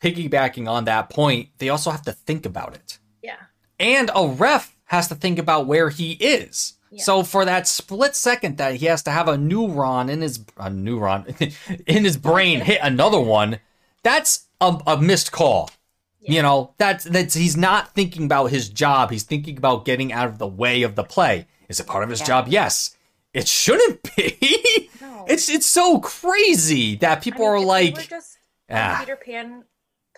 Piggybacking 0.00 0.68
on 0.68 0.84
that 0.84 1.10
point, 1.10 1.48
they 1.58 1.70
also 1.70 1.90
have 1.90 2.02
to 2.02 2.12
think 2.12 2.46
about 2.46 2.74
it. 2.74 2.98
Yeah. 3.22 3.36
And 3.80 4.10
a 4.14 4.28
ref 4.28 4.76
has 4.92 5.08
to 5.08 5.14
think 5.14 5.38
about 5.38 5.66
where 5.66 5.88
he 5.88 6.12
is. 6.12 6.74
Yeah. 6.90 7.02
So 7.02 7.22
for 7.22 7.44
that 7.46 7.66
split 7.66 8.14
second 8.14 8.58
that 8.58 8.74
he 8.76 8.86
has 8.86 9.02
to 9.04 9.10
have 9.10 9.26
a 9.26 9.36
neuron 9.36 10.10
in 10.10 10.20
his 10.20 10.44
a 10.58 10.68
neuron 10.70 11.26
in 11.86 12.04
his 12.04 12.18
brain 12.18 12.60
hit 12.60 12.78
another 12.82 13.18
one, 13.18 13.58
that's 14.02 14.46
a, 14.60 14.78
a 14.86 15.00
missed 15.00 15.32
call. 15.32 15.70
You 16.20 16.40
know, 16.40 16.72
that's 16.78 17.02
that's 17.04 17.34
he's 17.34 17.56
not 17.56 17.94
thinking 17.94 18.26
about 18.26 18.50
his 18.50 18.68
job. 18.68 19.10
He's 19.10 19.24
thinking 19.24 19.56
about 19.56 19.84
getting 19.84 20.12
out 20.12 20.28
of 20.28 20.38
the 20.38 20.46
way 20.46 20.82
of 20.82 20.94
the 20.94 21.02
play. 21.02 21.48
Is 21.68 21.80
it 21.80 21.86
part 21.88 22.04
of 22.04 22.10
his 22.10 22.20
Yeah. 22.20 22.26
job? 22.26 22.48
Yes. 22.48 22.96
It 23.32 23.48
shouldn't 23.48 24.02
be. 24.16 24.90
No. 25.00 25.24
It's 25.26 25.48
it's 25.48 25.66
so 25.66 25.98
crazy 25.98 26.94
that 26.96 27.18
I 27.18 27.20
people 27.20 27.40
mean, 27.46 27.54
are 27.54 27.60
like, 27.60 28.08
just 28.08 28.38
ah. 28.70 28.98
Peter 29.00 29.16
Pan 29.16 29.64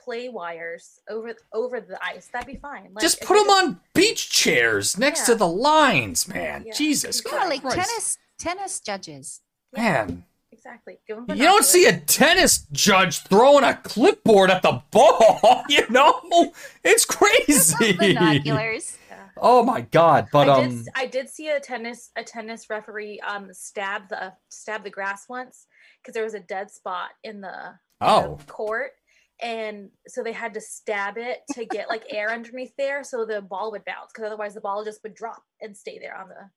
play 0.04 0.28
wires 0.28 1.00
over 1.08 1.34
over 1.52 1.80
the 1.80 1.98
ice. 2.04 2.28
That'd 2.32 2.46
be 2.46 2.56
fine. 2.56 2.90
Like, 2.92 3.02
just 3.02 3.20
put 3.20 3.34
they 3.34 3.40
them 3.40 3.50
on 3.50 3.80
beach 3.94 4.30
chairs 4.30 4.98
next 4.98 5.22
to 5.26 5.34
the 5.34 5.48
lines, 5.48 6.28
man. 6.28 6.64
Yeah. 6.66 6.72
Jesus 6.74 7.22
Yeah, 7.24 7.42
Yeah, 7.42 7.48
like 7.48 7.62
tennis 7.62 8.18
tennis 8.38 8.80
judges. 8.80 9.40
Man, 9.76 10.24
Exactly. 10.54 10.98
You 11.08 11.24
don't 11.26 11.64
see 11.64 11.86
a 11.86 11.98
tennis 11.98 12.66
judge 12.72 13.18
throwing 13.24 13.64
a 13.64 13.74
clipboard 13.74 14.50
at 14.50 14.62
the 14.62 14.80
ball, 14.92 15.64
you 15.68 15.86
know? 15.90 16.52
It's 16.84 17.04
crazy. 17.04 17.92
Binoculars. 17.98 18.96
Oh 19.36 19.64
my 19.64 19.80
god, 19.80 20.28
but 20.32 20.48
I 20.48 20.62
um 20.62 20.84
did, 20.84 20.88
I 20.94 21.06
did 21.06 21.28
see 21.28 21.48
a 21.48 21.58
tennis 21.58 22.10
a 22.16 22.22
tennis 22.22 22.70
referee 22.70 23.20
um 23.20 23.52
stab 23.52 24.08
the 24.08 24.32
stab 24.48 24.84
the 24.84 24.90
grass 24.90 25.28
once 25.28 25.66
because 26.00 26.14
there 26.14 26.22
was 26.22 26.34
a 26.34 26.40
dead 26.40 26.70
spot 26.70 27.10
in 27.24 27.40
the, 27.40 27.48
in 27.48 28.06
the 28.06 28.06
Oh. 28.06 28.38
court 28.46 28.92
and 29.40 29.90
so 30.06 30.22
they 30.22 30.32
had 30.32 30.54
to 30.54 30.60
stab 30.60 31.18
it 31.18 31.38
to 31.54 31.64
get 31.64 31.88
like 31.88 32.04
air 32.10 32.30
underneath 32.30 32.72
there 32.78 33.02
so 33.02 33.24
the 33.26 33.42
ball 33.42 33.70
would 33.72 33.84
bounce 33.84 34.10
because 34.14 34.26
otherwise 34.26 34.54
the 34.54 34.60
ball 34.60 34.84
just 34.84 35.02
would 35.02 35.14
drop 35.14 35.42
and 35.60 35.76
stay 35.76 35.98
there 35.98 36.16
on 36.16 36.28
the 36.28 36.34
on 36.36 36.48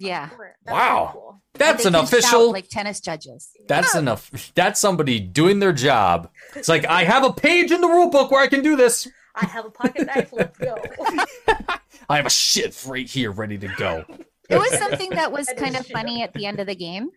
the 0.00 0.06
Yeah. 0.08 0.28
court. 0.28 0.56
That 0.64 0.72
was 0.72 0.80
pretty 0.82 0.94
Wow. 0.94 1.10
cool. 1.12 1.42
that's 1.54 1.84
an 1.86 1.92
can 1.94 2.04
shout 2.06 2.12
official 2.12 2.52
like 2.52 2.68
tennis 2.68 3.00
judges. 3.00 3.50
that's 3.68 3.94
enough 3.94 4.30
that's 4.54 4.78
somebody 4.80 5.20
doing 5.20 5.60
their 5.60 5.72
job. 5.72 6.30
It's 6.54 6.68
like 6.68 6.84
I 6.84 7.04
have 7.04 7.24
a 7.24 7.32
page 7.32 7.70
in 7.70 7.80
the 7.80 7.88
rule 7.88 8.10
book 8.10 8.30
where 8.30 8.42
I 8.42 8.48
can 8.48 8.62
do 8.62 8.76
this. 8.76 9.08
I 9.34 9.46
have 9.46 9.64
a 9.66 9.70
pocket 9.70 10.06
knife. 10.06 10.32
Let's 10.32 10.56
go. 10.58 10.82
I 12.08 12.16
have 12.16 12.26
a 12.26 12.30
shit 12.30 12.84
right 12.86 13.08
here 13.08 13.30
ready 13.30 13.58
to 13.58 13.68
go. 13.76 14.04
It 14.48 14.56
was 14.56 14.78
something 14.78 15.10
that 15.10 15.30
was 15.32 15.48
kind 15.56 15.76
of 15.76 15.86
funny 15.86 16.22
at 16.22 16.32
the 16.34 16.46
end 16.46 16.58
of 16.60 16.66
the 16.66 16.74
game 16.76 17.10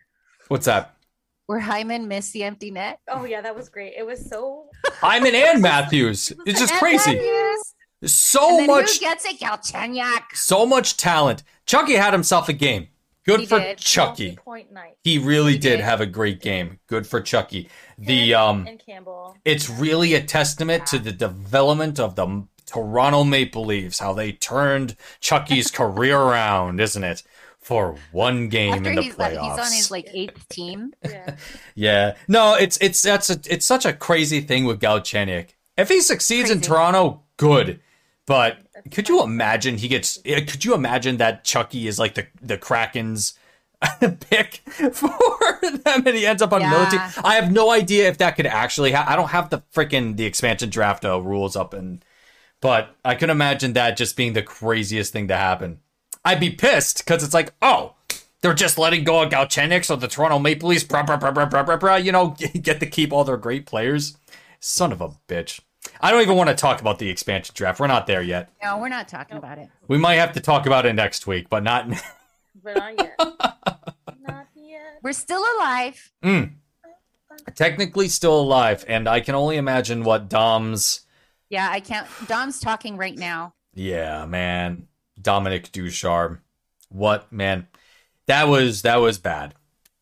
What's 0.48 0.66
that? 0.66 0.96
Where 1.50 1.60
Hyman 1.60 2.08
missed 2.08 2.32
the 2.34 2.44
empty 2.44 2.70
net. 2.70 3.00
Oh 3.08 3.26
yeah, 3.26 3.42
that 3.42 3.56
was 3.56 3.70
great. 3.70 3.94
It 3.98 4.06
was 4.06 4.24
so 4.30 4.70
Hyman 5.02 5.34
and 5.34 5.64
Matthews. 5.64 6.32
It's 6.46 6.60
just 6.60 6.74
And 6.74 6.80
crazy. 6.80 7.16
Matthews. 7.16 7.74
So 8.06 8.50
and 8.52 8.60
then 8.60 8.68
much 8.68 8.94
who 8.94 9.00
gets 9.00 9.26
it? 9.26 9.40
Galchenyuk. 9.40 10.36
so 10.36 10.68
much 10.68 10.96
talent. 10.96 11.42
Chucky 11.66 11.96
had 11.96 12.14
himself 12.14 12.50
a 12.50 12.54
game. 12.54 12.90
Good 13.26 13.40
He 13.40 13.46
for 13.48 13.60
did. 13.60 13.80
Chucky. 13.80 14.36
point 14.36 14.72
night. 14.72 14.98
He 15.04 15.18
really 15.18 15.54
He 15.54 15.58
did 15.58 15.78
did. 15.78 15.80
have 15.82 16.02
a 16.02 16.06
great 16.06 16.40
game. 16.40 16.78
Good 16.86 17.08
for 17.08 17.20
Chucky. 17.20 17.68
The 17.98 18.32
Him 18.34 18.40
um 18.40 18.68
and 18.68 18.80
Campbell. 18.86 19.36
it's 19.44 19.72
really 19.72 20.14
a 20.14 20.22
testament 20.22 20.86
to 20.88 21.00
the 21.00 21.12
development 21.12 22.00
of 22.00 22.14
the 22.16 22.46
Toronto 22.68 23.24
Maple 23.24 23.66
Leafs, 23.66 23.98
how 23.98 24.14
they 24.14 24.32
turned 24.34 24.96
Chucky's 25.20 25.72
career 25.82 26.16
around, 26.20 26.80
isn't 26.80 27.04
it? 27.04 27.24
For 27.70 27.96
one 28.12 28.50
game 28.50 28.74
After 28.74 28.90
in 28.90 28.96
the 28.96 29.02
he's, 29.04 29.14
playoffs. 29.16 29.42
he's 29.42 29.60
on 29.68 29.72
his 29.72 29.92
like 29.92 30.08
eighth 30.12 30.50
team. 30.50 30.92
Yeah. 31.08 31.36
yeah. 31.76 32.16
No, 32.28 32.56
it's 32.56 32.80
it's 32.82 33.00
that's 33.04 33.30
a 33.30 33.40
it's 33.48 33.64
such 33.64 33.86
a 33.86 33.94
crazy 33.94 34.42
thing 34.42 34.66
with 34.66 34.80
Galchenyuk. 34.82 35.50
If 35.78 35.88
he 35.90 36.02
succeeds 36.02 36.50
in 36.50 36.62
Toronto, 36.62 37.22
good. 37.38 37.80
But 38.26 38.58
That's 38.74 38.90
could 38.96 39.08
you 39.08 39.22
imagine 39.22 39.78
he 39.78 39.88
gets? 39.88 40.18
eh, 40.26 40.44
Could 40.46 40.66
you 40.66 40.74
imagine 40.74 41.18
that 41.18 41.44
Chucky 41.44 41.88
is 41.88 42.00
like 42.00 42.16
the 42.16 42.26
the 42.42 42.58
Kraken's 42.58 43.38
pick 44.20 44.62
for 44.92 45.60
them, 45.62 46.04
and 46.08 46.16
he 46.16 46.26
ends 46.26 46.42
up 46.42 46.52
on 46.52 46.64
another 46.64 46.90
team? 46.90 47.02
I 47.24 47.36
have 47.36 47.52
no 47.52 47.70
idea 47.70 48.08
if 48.10 48.18
that 48.18 48.36
could 48.36 48.48
actually. 48.48 48.94
Ha- 48.94 49.06
I 49.08 49.16
don't 49.16 49.30
have 49.30 49.52
the 49.52 49.62
freaking 49.76 50.18
the 50.18 50.26
expansion 50.26 50.72
draft 50.72 51.06
uh, 51.06 51.22
rules 51.22 51.56
up, 51.56 51.76
and 51.76 52.04
but 52.62 52.96
I 53.06 53.14
could 53.14 53.30
imagine 53.30 53.74
that 53.74 53.96
just 53.96 54.18
being 54.18 54.34
the 54.34 54.42
craziest 54.44 55.14
thing 55.14 55.28
to 55.28 55.38
happen. 55.38 55.82
I'd 56.26 56.40
be 56.40 56.52
pissed 56.52 57.00
because 57.00 57.24
it's 57.24 57.34
like, 57.34 57.54
oh, 57.62 57.96
they're 58.42 58.54
just 58.54 58.78
letting 58.78 59.04
go 59.04 59.22
of 59.22 59.30
Galchenyuk, 59.30 59.84
so 59.84 59.96
the 59.96 60.08
Toronto 60.08 60.40
Maple 60.40 60.70
Leafs, 60.70 60.84
brah, 60.84 61.06
brah, 61.06 61.20
brah, 61.20 61.34
brah, 61.34 61.50
brah, 61.50 61.66
brah, 61.66 61.80
brah, 61.80 62.04
you 62.04 62.12
know, 62.12 62.30
get 62.62 62.80
to 62.80 62.86
keep 62.86 63.12
all 63.12 63.24
their 63.24 63.38
great 63.38 63.66
players. 63.66 64.18
Son 64.60 64.92
of 64.92 65.02
a 65.02 65.10
bitch. 65.28 65.62
I 66.02 66.12
don't 66.12 66.22
even 66.22 66.36
want 66.36 66.50
to 66.50 66.56
talk 66.56 66.82
about 66.82 67.00
the 67.00 67.10
expansion 67.10 67.54
draft. 67.56 67.80
We're 67.80 67.88
not 67.88 68.08
there 68.08 68.22
yet. 68.22 68.52
No, 68.62 68.78
we're 68.78 68.90
not 68.90 69.08
talking 69.08 69.38
about 69.38 69.58
it. 69.58 69.70
We 69.88 69.98
might 69.98 70.16
have 70.16 70.34
to 70.34 70.42
talk 70.42 70.66
about 70.66 70.86
it 70.86 70.94
next 70.94 71.28
week, 71.28 71.50
but 71.50 71.64
not. 71.64 71.90
But 72.62 72.76
not 72.76 72.98
yet. 72.98 73.16
not 74.28 74.48
yet. 74.56 75.00
We're 75.02 75.14
still 75.14 75.44
alive. 75.58 76.12
Mm. 76.24 76.52
Technically 77.56 78.10
still 78.10 78.40
alive, 78.40 78.84
and 78.88 79.08
I 79.08 79.22
can 79.22 79.36
only 79.36 79.56
imagine 79.56 80.04
what 80.04 80.30
Dom's. 80.30 81.02
Yeah, 81.50 81.70
I 81.72 81.80
can't. 81.80 82.08
Dom's 82.28 82.60
talking 82.60 82.98
right 82.98 83.18
now. 83.18 83.54
Yeah, 83.74 84.26
man, 84.26 84.89
Dominic 85.22 85.72
Ducharme. 85.72 86.42
What 86.90 87.32
man? 87.32 87.68
That 88.28 88.48
was 88.48 88.84
that 88.84 88.98
was 88.98 89.18
bad. 89.18 89.56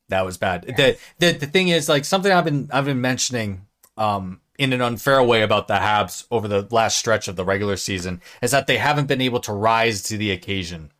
That 0.10 0.26
was 0.26 0.38
bad. 0.38 0.64
The, 0.64 0.98
the 1.20 1.32
the 1.34 1.48
thing 1.48 1.68
is 1.70 1.90
like 1.90 2.06
something 2.06 2.32
I've 2.32 2.46
been 2.46 2.70
I've 2.72 2.86
been 2.86 3.02
mentioning 3.02 3.68
um 3.98 4.42
in 4.58 4.74
an 4.74 4.82
unfair 4.82 5.22
way 5.22 5.42
about 5.42 5.68
the 5.68 5.76
Habs 5.76 6.26
over 6.32 6.48
the 6.48 6.68
last 6.72 6.98
stretch 6.98 7.28
of 7.28 7.36
the 7.36 7.46
regular 7.46 7.78
season 7.78 8.22
is 8.42 8.52
that 8.52 8.68
they 8.68 8.78
haven't 8.78 9.08
been 9.08 9.22
able 9.22 9.40
to 9.42 9.54
rise 9.54 10.02
to 10.04 10.18
the 10.18 10.32
occasion. 10.32 10.92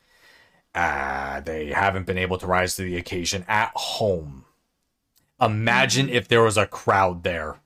Ah, 0.76 1.42
they 1.44 1.68
haven't 1.68 2.06
been 2.06 2.20
able 2.20 2.38
to 2.38 2.46
rise 2.46 2.76
to 2.76 2.84
the 2.84 2.98
occasion 2.98 3.46
at 3.48 3.72
home. 3.74 4.46
Imagine 5.42 6.10
if 6.10 6.28
there 6.28 6.44
was 6.44 6.58
a 6.58 6.68
crowd 6.68 7.24
there. 7.24 7.58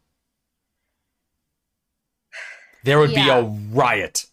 There 2.83 2.99
would 2.99 3.13
be 3.13 3.29
a 3.29 3.43
riot. 3.43 4.25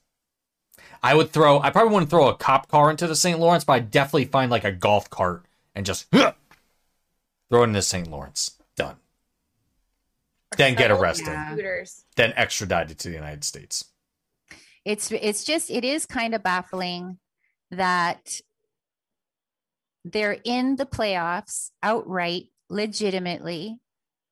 I 1.03 1.15
would 1.15 1.31
throw 1.31 1.61
I 1.61 1.71
probably 1.71 1.93
wouldn't 1.93 2.11
throw 2.11 2.29
a 2.29 2.37
cop 2.37 2.69
car 2.69 2.91
into 2.91 3.07
the 3.07 3.17
St. 3.17 3.39
Lawrence, 3.39 3.65
but 3.65 3.75
I'd 3.75 3.91
definitely 3.91 4.27
find 4.27 4.51
like 4.51 4.65
a 4.65 4.73
golf 4.73 5.09
cart 5.11 5.45
and 5.75 5.87
just 5.87 6.11
throw 6.11 6.33
it 7.53 7.65
into 7.65 7.83
St. 7.83 8.11
Lawrence. 8.11 8.53
Done. 8.77 8.97
Then 10.57 10.75
get 10.75 10.91
arrested. 10.91 11.29
Yeah. 11.29 11.85
Then 12.17 12.33
extradited 12.37 12.99
to 13.01 13.09
the 13.09 13.15
United 13.15 13.45
States. 13.45 13.85
it's 14.85 15.11
it's 15.13 15.45
just 15.45 15.71
it 15.71 15.85
is 15.85 16.07
kind 16.07 16.35
of 16.35 16.43
baffling 16.43 17.19
that 17.71 18.41
they're 20.05 20.39
in 20.45 20.77
the 20.77 20.87
playoffs 20.87 21.71
outright 21.83 22.45
legitimately 22.71 23.79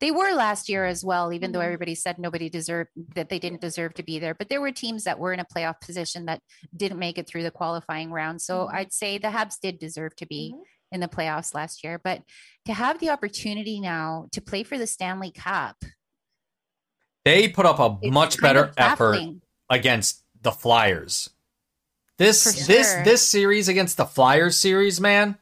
they 0.01 0.11
were 0.11 0.33
last 0.33 0.69
year 0.69 0.85
as 0.85 1.05
well 1.05 1.33
even 1.33 1.53
though 1.53 1.61
Mhm. 1.61 1.65
everybody 1.65 1.95
said 1.95 2.19
nobody 2.19 2.49
deserved 2.49 2.91
that 3.15 3.29
they 3.29 3.39
didn't 3.39 3.61
deserve 3.61 3.95
to 3.95 4.03
be 4.03 4.19
there 4.19 4.35
but 4.35 4.49
there 4.49 4.61
were 4.61 4.73
teams 4.73 5.05
that 5.05 5.19
were 5.19 5.33
in 5.33 5.41
a 5.41 5.45
playoff 5.45 5.81
position 5.81 6.27
that 6.27 6.41
didn't 6.77 6.99
make 6.99 7.19
it 7.19 7.27
through 7.27 7.43
the 7.43 7.51
qualifying 7.51 8.11
round 8.11 8.41
so 8.43 8.67
Mhm. 8.67 8.75
i'd 8.75 8.93
say 8.93 9.19
the 9.19 9.29
habs 9.29 9.59
did 9.61 9.79
deserve 9.79 10.15
to 10.17 10.27
be 10.27 10.53
Mhm. 10.55 10.63
in 10.93 11.01
the 11.01 11.09
playoffs 11.09 11.55
last 11.55 11.83
year 11.83 11.99
but 11.99 12.23
to 12.67 12.75
have 12.75 12.99
the 13.01 13.11
opportunity 13.11 13.81
now 13.81 14.29
to 14.33 14.41
play 14.41 14.63
for 14.63 14.77
the 14.79 14.87
stanley 14.87 15.31
cup 15.31 15.77
They 17.25 17.49
put 17.49 17.67
up 17.67 17.81
a 17.81 18.11
much 18.11 18.41
better 18.41 18.73
effort 18.77 19.19
against 19.69 20.23
the 20.43 20.53
Flyers. 20.53 21.29
This 22.19 22.45
For 22.45 22.67
this 22.67 22.95
this 23.05 23.29
series 23.29 23.67
against 23.67 23.97
the 23.97 24.07
Flyers 24.07 24.57
series, 24.57 25.01
man. 25.01 25.37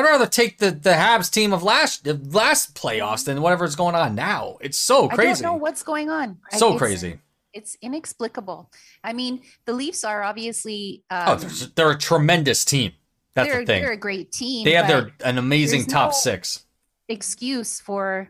I'd 0.00 0.04
rather 0.10 0.26
take 0.26 0.58
the 0.58 0.70
the 0.70 0.90
Habs 0.90 1.30
team 1.30 1.52
of 1.52 1.62
last 1.62 2.04
the 2.04 2.14
last 2.14 2.74
playoffs 2.74 3.24
than 3.24 3.40
whatever's 3.42 3.76
going 3.76 3.94
on 3.94 4.14
now. 4.14 4.56
It's 4.60 4.78
so 4.78 5.08
crazy. 5.08 5.30
i 5.30 5.32
don't 5.34 5.42
know 5.42 5.54
what's 5.62 5.82
going 5.82 6.08
on 6.10 6.38
So 6.52 6.68
it's- 6.68 6.78
crazy. 6.78 7.18
it's 7.52 7.76
inexplicable. 7.82 8.70
I 9.04 9.12
mean, 9.12 9.42
the 9.66 9.72
Leafs 9.72 10.04
are 10.04 10.22
obviously 10.22 11.02
Oh, 11.10 11.32
um, 11.34 11.38
they're, 11.40 11.50
they're 11.74 11.90
a 11.90 11.98
tremendous 11.98 12.64
team. 12.64 12.92
That's 13.34 13.48
they're, 13.48 13.60
the 13.60 13.66
thing. 13.66 13.82
they're 13.82 13.92
a 13.92 13.96
great 13.96 14.32
team. 14.32 14.64
They 14.64 14.72
have 14.72 14.88
their 14.88 15.10
an 15.24 15.38
amazing 15.38 15.84
top 15.86 16.10
no- 16.10 16.16
six. 16.16 16.64
excuse 17.08 17.78
for 17.80 18.28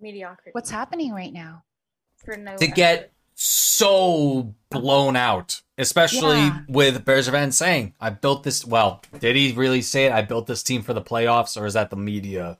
Mediocrity. 0.00 0.50
what's 0.52 0.70
happening 0.70 1.12
right 1.12 1.32
now. 1.32 1.62
for 2.16 2.36
no 2.36 2.56
To 2.56 2.66
get 2.66 2.98
effort. 2.98 3.10
So 3.76 4.54
blown 4.70 5.16
out, 5.16 5.62
especially 5.78 6.38
Yeah. 6.38 6.60
with 6.68 7.04
Bergevin 7.04 7.52
saying, 7.52 7.94
"I 8.00 8.10
built 8.10 8.42
this." 8.44 8.64
Well, 8.64 9.02
did 9.18 9.36
he 9.36 9.52
really 9.52 9.82
say 9.82 10.06
it? 10.06 10.12
I 10.12 10.22
built 10.22 10.46
this 10.46 10.62
team 10.62 10.82
for 10.82 10.92
the 10.92 11.02
playoffs, 11.02 11.60
or 11.60 11.66
is 11.66 11.74
that 11.74 11.90
the 11.90 11.96
media 11.96 12.58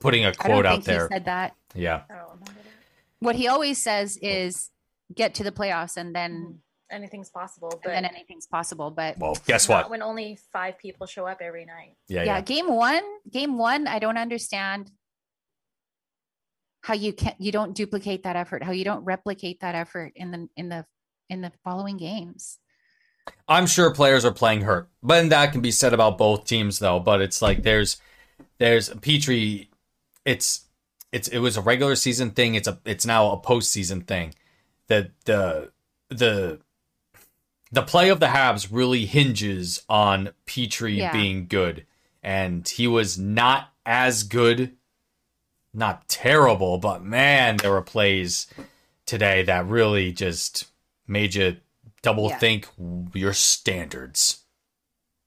putting 0.00 0.24
a 0.24 0.28
I 0.28 0.32
don't 0.32 0.40
quote 0.46 0.66
out 0.66 0.72
think 0.72 0.84
there? 0.84 1.08
he 1.08 1.14
said 1.14 1.24
that. 1.26 1.54
yeah, 1.74 2.02
I 2.08 2.14
don't 2.14 2.24
remember 2.24 2.44
that. 2.46 2.56
What 3.20 3.36
he 3.36 3.48
always 3.48 3.82
says 3.82 4.18
is 4.22 4.70
get 5.14 5.34
to 5.34 5.44
the 5.44 5.52
playoffs 5.52 5.96
and 5.96 6.14
then 6.14 6.32
mm-hmm. 6.32 6.54
Anything's 6.92 7.30
possible, 7.30 7.70
but 7.84 7.92
and 7.92 8.04
then 8.04 8.12
anything's 8.16 8.48
possible. 8.48 8.90
But 8.90 9.16
well, 9.16 9.36
guess 9.46 9.68
what? 9.68 9.90
when 9.90 10.02
only 10.02 10.36
five 10.52 10.76
people 10.76 11.06
show 11.06 11.24
up 11.24 11.38
every 11.40 11.64
night. 11.64 11.94
Yeah, 12.08 12.24
yeah, 12.24 12.34
yeah. 12.34 12.40
game 12.40 12.68
one, 12.68 13.04
game 13.30 13.58
one, 13.58 13.86
I 13.86 14.00
don't 14.00 14.18
understand 14.18 14.90
how 16.82 16.94
you 16.94 17.12
can't 17.12 17.36
you 17.40 17.52
don't 17.52 17.74
duplicate 17.74 18.22
that 18.22 18.36
effort, 18.36 18.62
how 18.62 18.72
you 18.72 18.84
don't 18.84 19.04
replicate 19.04 19.60
that 19.60 19.74
effort 19.74 20.12
in 20.16 20.30
the 20.30 20.48
in 20.56 20.68
the 20.68 20.86
in 21.28 21.40
the 21.40 21.52
following 21.64 21.96
games. 21.96 22.58
I'm 23.48 23.66
sure 23.66 23.92
players 23.94 24.24
are 24.24 24.32
playing 24.32 24.62
hurt, 24.62 24.88
but 25.02 25.28
that 25.28 25.52
can 25.52 25.60
be 25.60 25.70
said 25.70 25.92
about 25.92 26.18
both 26.18 26.46
teams, 26.46 26.78
though. 26.78 26.98
But 26.98 27.20
it's 27.20 27.42
like 27.42 27.62
there's 27.62 28.00
there's 28.58 28.88
Petry. 28.90 29.68
It's 30.24 30.66
it's 31.12 31.28
it 31.28 31.38
was 31.38 31.56
a 31.56 31.60
regular 31.62 31.96
season 31.96 32.30
thing. 32.30 32.54
It's 32.54 32.68
a 32.68 32.78
it's 32.84 33.06
now 33.06 33.30
a 33.30 33.40
postseason 33.40 34.06
thing. 34.06 34.34
The 34.88 35.10
the 35.24 35.70
the 36.08 36.60
the 37.70 37.82
play 37.82 38.08
of 38.08 38.20
the 38.20 38.26
Habs 38.26 38.68
really 38.70 39.06
hinges 39.06 39.82
on 39.88 40.30
Petry 40.46 40.96
Yeah. 40.96 41.12
being 41.12 41.46
good, 41.46 41.86
and 42.22 42.66
he 42.68 42.86
was 42.86 43.18
not 43.18 43.68
as 43.86 44.22
good. 44.22 44.76
Not 45.72 46.08
terrible, 46.08 46.78
but 46.78 47.02
man, 47.04 47.56
there 47.58 47.70
were 47.70 47.82
plays 47.82 48.46
today 49.06 49.42
that 49.44 49.66
really 49.66 50.10
just 50.12 50.66
made 51.06 51.34
you 51.34 51.56
double 52.02 52.28
Yeah. 52.30 52.38
think 52.38 52.68
your 53.14 53.32
standards. 53.32 54.44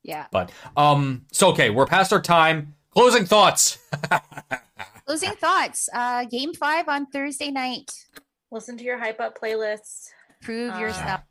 Yeah. 0.03 0.25
But 0.31 0.51
um, 0.75 1.25
so 1.31 1.49
okay, 1.49 1.69
we're 1.69 1.85
past 1.85 2.11
our 2.11 2.21
time. 2.21 2.75
Closing 2.91 3.25
thoughts. 3.25 3.77
Closing 5.05 5.31
thoughts. 5.31 5.89
Uh 5.93 6.25
game 6.25 6.53
five 6.53 6.87
on 6.87 7.05
Thursday 7.07 7.51
night. 7.51 7.91
Listen 8.51 8.77
to 8.77 8.83
your 8.83 8.97
hype 8.97 9.19
up 9.19 9.37
playlists. 9.39 10.09
Prove 10.41 10.73
Uh, 10.73 10.79
yourself. 10.79 11.21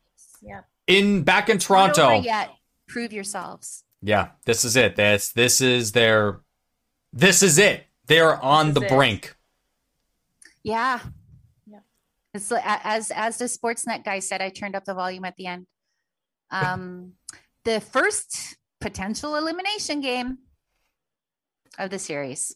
Yeah. 0.43 0.61
In 0.87 1.23
back 1.23 1.49
in 1.49 1.59
Toronto. 1.59 2.03
over 2.11 2.15
yet. 2.25 2.51
Prove 2.89 3.13
yourselves. 3.13 3.85
Yeah, 4.03 4.31
this 4.47 4.65
is 4.65 4.75
it. 4.77 4.97
This 4.97 5.31
this 5.33 5.61
is 5.61 5.93
their 5.93 6.41
this 7.13 7.43
is 7.43 7.59
it. 7.59 7.85
They're 8.07 8.43
on 8.43 8.73
the 8.73 8.83
it. 8.83 8.89
brink. 8.89 9.37
Yeah. 10.63 11.01
Yeah. 11.67 11.81
It's 12.35 12.51
as 12.53 13.11
as 13.11 13.39
the 13.39 13.47
Sportsnet 13.47 14.05
guy 14.05 14.19
said. 14.19 14.43
I 14.43 14.49
turned 14.49 14.77
up 14.77 14.85
the 14.85 14.95
volume 14.95 15.25
at 15.25 15.37
the 15.37 15.47
end. 15.47 15.67
Um, 16.51 17.13
the 17.65 17.81
first 17.81 18.57
potential 18.81 19.37
elimination 19.37 20.01
game 20.01 20.39
of 21.79 21.91
the 21.91 21.99
series. 21.99 22.55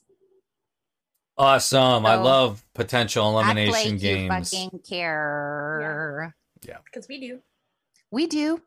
Awesome. 1.39 2.07
I 2.07 2.15
love 2.15 2.65
potential 2.75 3.29
elimination 3.29 3.93
like 3.93 4.01
games. 4.01 4.53
You 4.53 4.59
fucking 4.59 4.81
care. 4.89 6.35
Yeah, 6.67 6.79
because 6.85 7.07
we 7.09 7.21
do. 7.21 7.41
We 8.11 8.27
do. 8.27 8.63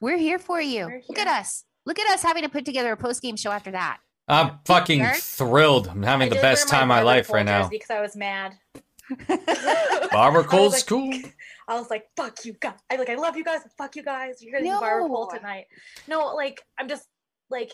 We're 0.00 0.16
here 0.16 0.38
for 0.38 0.60
you. 0.60 0.86
We're 0.86 1.02
Look 1.08 1.18
at 1.18 1.28
us. 1.28 1.64
Look 1.84 1.98
at 1.98 2.10
us 2.10 2.22
having 2.22 2.44
to 2.44 2.48
put 2.48 2.64
together 2.64 2.92
a 2.92 2.96
post 2.96 3.20
game 3.20 3.36
show 3.36 3.50
after 3.50 3.72
that. 3.72 3.98
I'm 4.28 4.58
fucking 4.64 5.00
Eric? 5.02 5.16
thrilled. 5.16 5.88
I'm 5.88 6.02
having 6.02 6.30
I 6.32 6.36
the 6.36 6.42
best 6.42 6.68
time 6.68 6.82
of 6.82 6.88
my 6.88 7.02
life 7.02 7.30
right 7.30 7.46
now. 7.46 7.68
Because 7.68 7.90
I 7.90 8.00
was 8.00 8.14
mad. 8.16 8.54
Barbara 10.12 10.44
Cole's 10.44 10.74
like- 10.74 10.86
cool. 10.86 11.12
I 11.68 11.78
was 11.78 11.90
like, 11.90 12.04
"Fuck 12.16 12.44
you 12.46 12.54
guys!" 12.60 12.78
I 12.90 12.96
like, 12.96 13.10
I 13.10 13.14
love 13.16 13.36
you 13.36 13.44
guys. 13.44 13.60
Fuck 13.76 13.94
you 13.96 14.02
guys. 14.02 14.42
You're 14.42 14.58
gonna 14.60 14.80
Barbara 14.80 15.06
Cole 15.06 15.28
tonight. 15.28 15.66
No, 16.06 16.34
like, 16.34 16.62
I'm 16.78 16.88
just 16.88 17.04
like, 17.50 17.72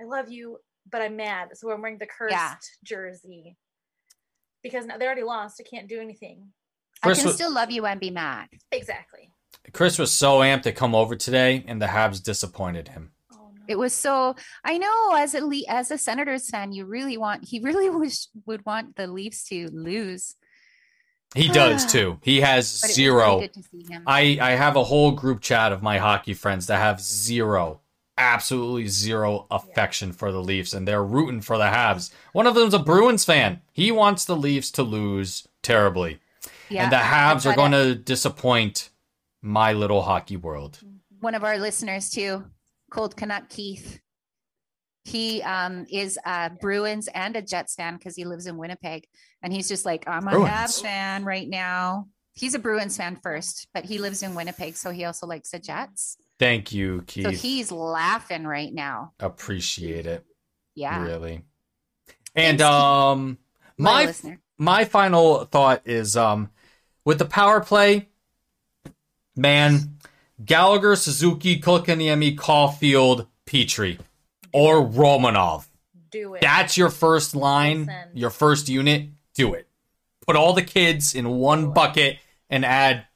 I 0.00 0.04
love 0.04 0.28
you, 0.30 0.58
but 0.90 1.00
I'm 1.00 1.14
mad. 1.16 1.50
So 1.54 1.70
I'm 1.70 1.80
wearing 1.80 1.98
the 1.98 2.06
cursed 2.06 2.32
Yeah. 2.32 2.54
jersey 2.84 3.56
because 4.64 4.86
they 4.86 5.06
already 5.06 5.22
lost. 5.22 5.60
I 5.64 5.68
can't 5.68 5.88
do 5.88 6.00
anything. 6.00 6.48
I 7.04 7.14
can 7.14 7.24
was- 7.24 7.34
still 7.34 7.52
love 7.52 7.70
you 7.70 7.86
and 7.86 8.00
be 8.00 8.10
mad. 8.10 8.48
Exactly. 8.72 9.32
Chris 9.72 9.98
was 9.98 10.10
so 10.10 10.38
amped 10.40 10.62
to 10.62 10.72
come 10.72 10.94
over 10.96 11.14
today, 11.14 11.64
and 11.68 11.80
the 11.80 11.86
Habs 11.86 12.20
disappointed 12.22 12.88
him. 12.88 13.12
It 13.70 13.78
was 13.78 13.92
so. 13.92 14.34
I 14.64 14.78
know 14.78 15.14
as 15.16 15.32
a 15.32 15.46
Le- 15.46 15.62
as 15.68 15.92
a 15.92 15.96
Senators 15.96 16.50
fan, 16.50 16.72
you 16.72 16.86
really 16.86 17.16
want 17.16 17.44
he 17.44 17.60
really 17.60 17.88
wish 18.02 18.26
would 18.44 18.66
want 18.66 18.96
the 18.96 19.06
Leafs 19.06 19.44
to 19.44 19.68
lose. 19.72 20.34
He 21.36 21.48
does 21.62 21.86
too. 21.86 22.18
He 22.20 22.40
has 22.40 22.66
zero. 22.66 23.36
really 23.36 23.40
good 23.42 23.54
to 23.54 23.62
see 23.62 23.84
him. 23.88 24.02
I 24.08 24.38
I 24.40 24.50
have 24.50 24.74
a 24.74 24.82
whole 24.82 25.12
group 25.12 25.40
chat 25.40 25.70
of 25.70 25.84
my 25.84 25.98
hockey 25.98 26.34
friends 26.34 26.66
that 26.66 26.78
have 26.78 27.00
zero, 27.00 27.80
absolutely 28.18 28.88
zero 28.88 29.46
affection 29.52 30.12
for 30.12 30.32
the 30.32 30.42
Leafs, 30.42 30.72
and 30.72 30.88
they're 30.88 31.04
rooting 31.04 31.40
for 31.40 31.56
the 31.56 31.66
Habs. 31.66 32.10
One 32.32 32.48
of 32.48 32.56
them's 32.56 32.74
a 32.74 32.80
Bruins 32.80 33.24
fan. 33.24 33.60
He 33.72 33.92
wants 33.92 34.24
the 34.24 34.36
Leafs 34.36 34.72
to 34.72 34.82
lose 34.82 35.46
terribly, 35.62 36.18
yeah, 36.68 36.82
and 36.82 36.92
the 36.92 36.96
Habs 36.96 37.48
are 37.48 37.54
going 37.54 37.70
to 37.70 37.94
disappoint 37.94 38.88
my 39.42 39.72
little 39.72 40.02
hockey 40.02 40.36
world. 40.36 40.80
one 41.20 41.36
of 41.36 41.44
our 41.44 41.56
listeners 41.56 42.10
too, 42.10 42.44
Cold 42.90 43.16
Canuck 43.16 43.48
Keith. 43.48 44.00
He 45.04 45.42
um, 45.42 45.86
is 45.90 46.18
a 46.26 46.50
Bruins 46.50 47.08
and 47.14 47.34
a 47.34 47.42
Jets 47.42 47.74
fan 47.74 47.96
because 47.96 48.14
he 48.14 48.24
lives 48.24 48.46
in 48.46 48.58
Winnipeg, 48.58 49.06
and 49.42 49.52
he's 49.52 49.68
just 49.68 49.86
like, 49.86 50.06
I'm 50.06 50.28
a 50.28 50.32
Bruins. 50.32 50.50
Habs 50.50 50.82
fan 50.82 51.24
right 51.24 51.48
now. 51.48 52.06
He's 52.32 52.54
a 52.54 52.58
Bruins 52.58 52.96
fan 52.96 53.16
first, 53.22 53.68
but 53.74 53.84
he 53.84 53.98
lives 53.98 54.22
in 54.22 54.34
Winnipeg, 54.34 54.76
so 54.76 54.90
he 54.90 55.04
also 55.04 55.26
likes 55.26 55.50
the 55.50 55.58
Jets. 55.58 56.16
Thank 56.38 56.72
you, 56.72 57.02
Keith. 57.06 57.24
So 57.24 57.30
he's 57.30 57.72
laughing 57.72 58.44
right 58.44 58.72
now. 58.72 59.12
Appreciate 59.20 60.06
it, 60.06 60.24
Yeah, 60.74 61.04
really. 61.04 61.44
And 62.34 62.60
Thanks, 62.60 62.62
um, 62.62 63.38
my 63.78 64.14
my 64.22 64.38
my 64.58 64.84
final 64.84 65.44
thought 65.44 65.82
is 65.86 66.16
um 66.16 66.50
with 67.04 67.18
the 67.18 67.24
power 67.24 67.60
play, 67.60 68.08
man, 69.36 69.98
Gallagher, 70.44 70.96
Suzuki, 70.96 71.60
Kotkaniemi, 71.60 72.36
Caufield, 72.36 73.26
Petry, 73.46 73.98
or 74.52 74.76
Romanov. 74.86 75.66
do 76.10 76.34
it. 76.34 76.40
That's 76.40 76.76
your 76.76 76.90
first 76.90 77.34
line, 77.34 77.80
Listen. 77.86 78.08
your 78.14 78.30
first 78.30 78.68
unit. 78.68 79.08
Do 79.34 79.54
it. 79.54 79.68
Put 80.26 80.36
all 80.36 80.52
the 80.52 80.62
kids 80.62 81.14
in 81.14 81.28
one 81.28 81.72
bucket 81.72 82.18
and 82.48 82.64
add 82.64 83.06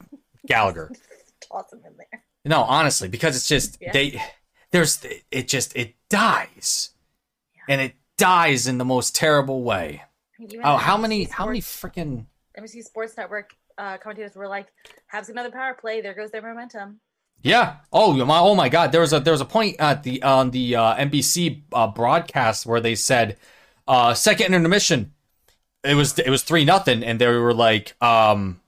Gallagher. 0.47 0.91
Toss 1.51 1.71
them 1.71 1.81
in 1.87 1.97
there. 1.97 2.25
No, 2.45 2.63
honestly, 2.63 3.09
because 3.09 3.37
it's 3.37 3.49
just 3.49 3.79
Yeah. 3.81 3.93
they 3.93 4.23
there's 4.71 5.05
it 5.31 5.49
just 5.49 5.75
it 5.77 5.95
dies. 6.11 6.91
And 7.69 7.81
it 7.81 7.95
dies 8.19 8.67
in 8.67 8.77
the 8.79 8.85
most 8.85 9.15
terrible 9.17 9.63
way. 9.63 10.03
Even 10.39 10.61
Oh, 10.65 10.77
how 10.77 10.97
many 10.97 11.25
how 11.25 11.47
many 11.47 11.61
freaking 11.61 12.27
NBC 12.59 12.83
Sports 12.85 13.17
Network 13.17 13.55
uh, 13.79 13.97
commentators 13.99 14.37
were 14.37 14.47
like, 14.49 14.69
"Have 15.07 15.29
another 15.29 15.51
power 15.51 15.75
play. 15.75 16.01
There 16.01 16.15
goes 16.15 16.31
their 16.31 16.43
momentum." 16.43 17.01
Yeah. 17.45 17.77
Oh 17.93 18.13
my. 18.25 18.39
Oh 18.39 18.55
my 18.55 18.69
God. 18.69 18.91
There 18.91 19.01
was 19.03 19.13
a 19.13 19.21
there 19.21 19.33
was 19.33 19.41
a 19.43 19.45
point 19.45 19.77
at 19.79 20.03
the 20.03 20.23
on 20.23 20.51
the 20.51 20.75
uh, 20.77 20.97
NBC 20.97 21.63
uh, 21.73 21.87
broadcast 21.89 22.65
where 22.67 22.81
they 22.81 22.95
said 22.97 23.37
uh, 23.87 24.15
second 24.15 24.55
intermission. 24.55 25.13
It 25.85 25.95
was 25.95 26.19
it 26.19 26.31
was 26.31 26.43
three 26.43 26.65
nothing, 26.65 27.05
and 27.05 27.21
they 27.21 27.27
were 27.29 27.53
like, 27.53 27.95
um, 28.03 28.61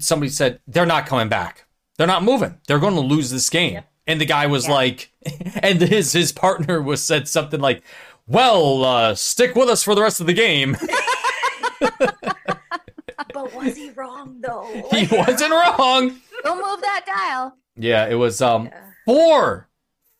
somebody 0.00 0.28
said 0.28 0.58
they're 0.66 0.84
not 0.84 1.06
coming 1.06 1.28
back. 1.28 1.64
They're 1.96 2.06
not 2.08 2.24
moving. 2.24 2.58
They're 2.66 2.80
going 2.80 2.94
to 2.96 3.00
lose 3.00 3.30
this 3.30 3.48
game. 3.48 3.74
Yep. 3.74 3.92
And 4.08 4.20
the 4.20 4.26
guy 4.26 4.46
was 4.48 4.66
Yeah. 4.66 4.74
like, 4.74 5.10
and 5.62 5.80
his 5.80 6.12
his 6.12 6.32
partner 6.32 6.82
was 6.82 7.00
said 7.02 7.28
something 7.28 7.60
like, 7.60 7.84
"Well, 8.26 8.84
uh, 8.84 9.14
stick 9.14 9.54
with 9.54 9.68
us 9.68 9.84
for 9.84 9.94
the 9.94 10.02
rest 10.02 10.20
of 10.20 10.26
the 10.26 10.34
game." 10.34 10.76
But 13.32 13.54
was 13.54 13.76
he 13.76 13.90
wrong 13.90 14.40
though? 14.40 14.64
he 14.90 15.06
wasn't 15.14 15.50
wrong. 15.52 16.16
Don't 16.42 16.56
move 16.56 16.80
that 16.80 17.04
dial. 17.06 17.56
Yeah, 17.76 18.06
it 18.06 18.14
was 18.14 18.40
um 18.40 18.66
Yeah. 18.66 18.80
four 19.04 19.68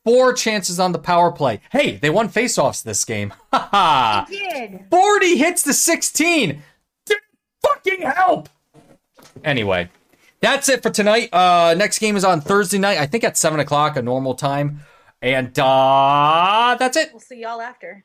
four 0.05 0.33
chances 0.33 0.79
on 0.79 0.93
the 0.93 0.99
power 0.99 1.33
play. 1.33 1.61
Hey, 1.73 1.97
they 1.97 2.11
won 2.11 2.29
faceoffs 2.29 2.83
this 2.83 3.05
game. 3.05 3.33
Ha 3.53 3.69
ha. 3.73 4.27
Did 4.29 4.85
40 4.91 5.37
hits 5.37 5.63
to 5.65 5.73
16. 5.73 6.63
Didn't 7.07 7.23
fucking 7.63 8.03
help. 8.03 8.49
Anyway, 9.45 9.89
that's 10.41 10.69
it 10.69 10.83
for 10.83 10.91
tonight. 10.91 11.33
Uh 11.33 11.75
next 11.77 11.99
game 11.99 12.17
is 12.17 12.25
on 12.25 12.41
Thursday 12.41 12.79
night, 12.79 12.99
I 12.99 13.07
think 13.07 13.25
at 13.25 13.37
seven 13.37 13.61
o'clock, 13.61 13.97
a 13.97 14.03
normal 14.03 14.35
time. 14.35 14.81
And 15.23 15.59
uh 15.59 16.77
that's 16.79 16.97
it. 16.97 17.11
We'll 17.13 17.21
see 17.21 17.41
y'all 17.41 17.61
after. 17.61 18.05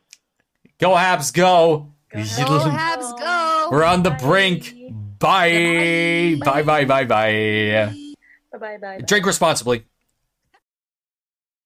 Go 0.79 0.91
Habs, 0.91 1.33
go. 1.33 1.91
Go 2.11 2.17
Go 2.19 2.59
Habs, 2.69 3.19
go. 3.19 3.67
We're 3.71 3.83
on 3.83 4.03
the 4.03 4.11
brink. 4.11 4.73
Bye. 5.19 6.37
Bye 6.43 6.63
bye 6.63 6.85
bye 6.85 7.05
bye. 7.05 7.95
Bye 8.51 8.59
bye 8.59 8.77
bye. 8.77 8.97
Drink 8.99 9.25
responsibly. 9.25 9.85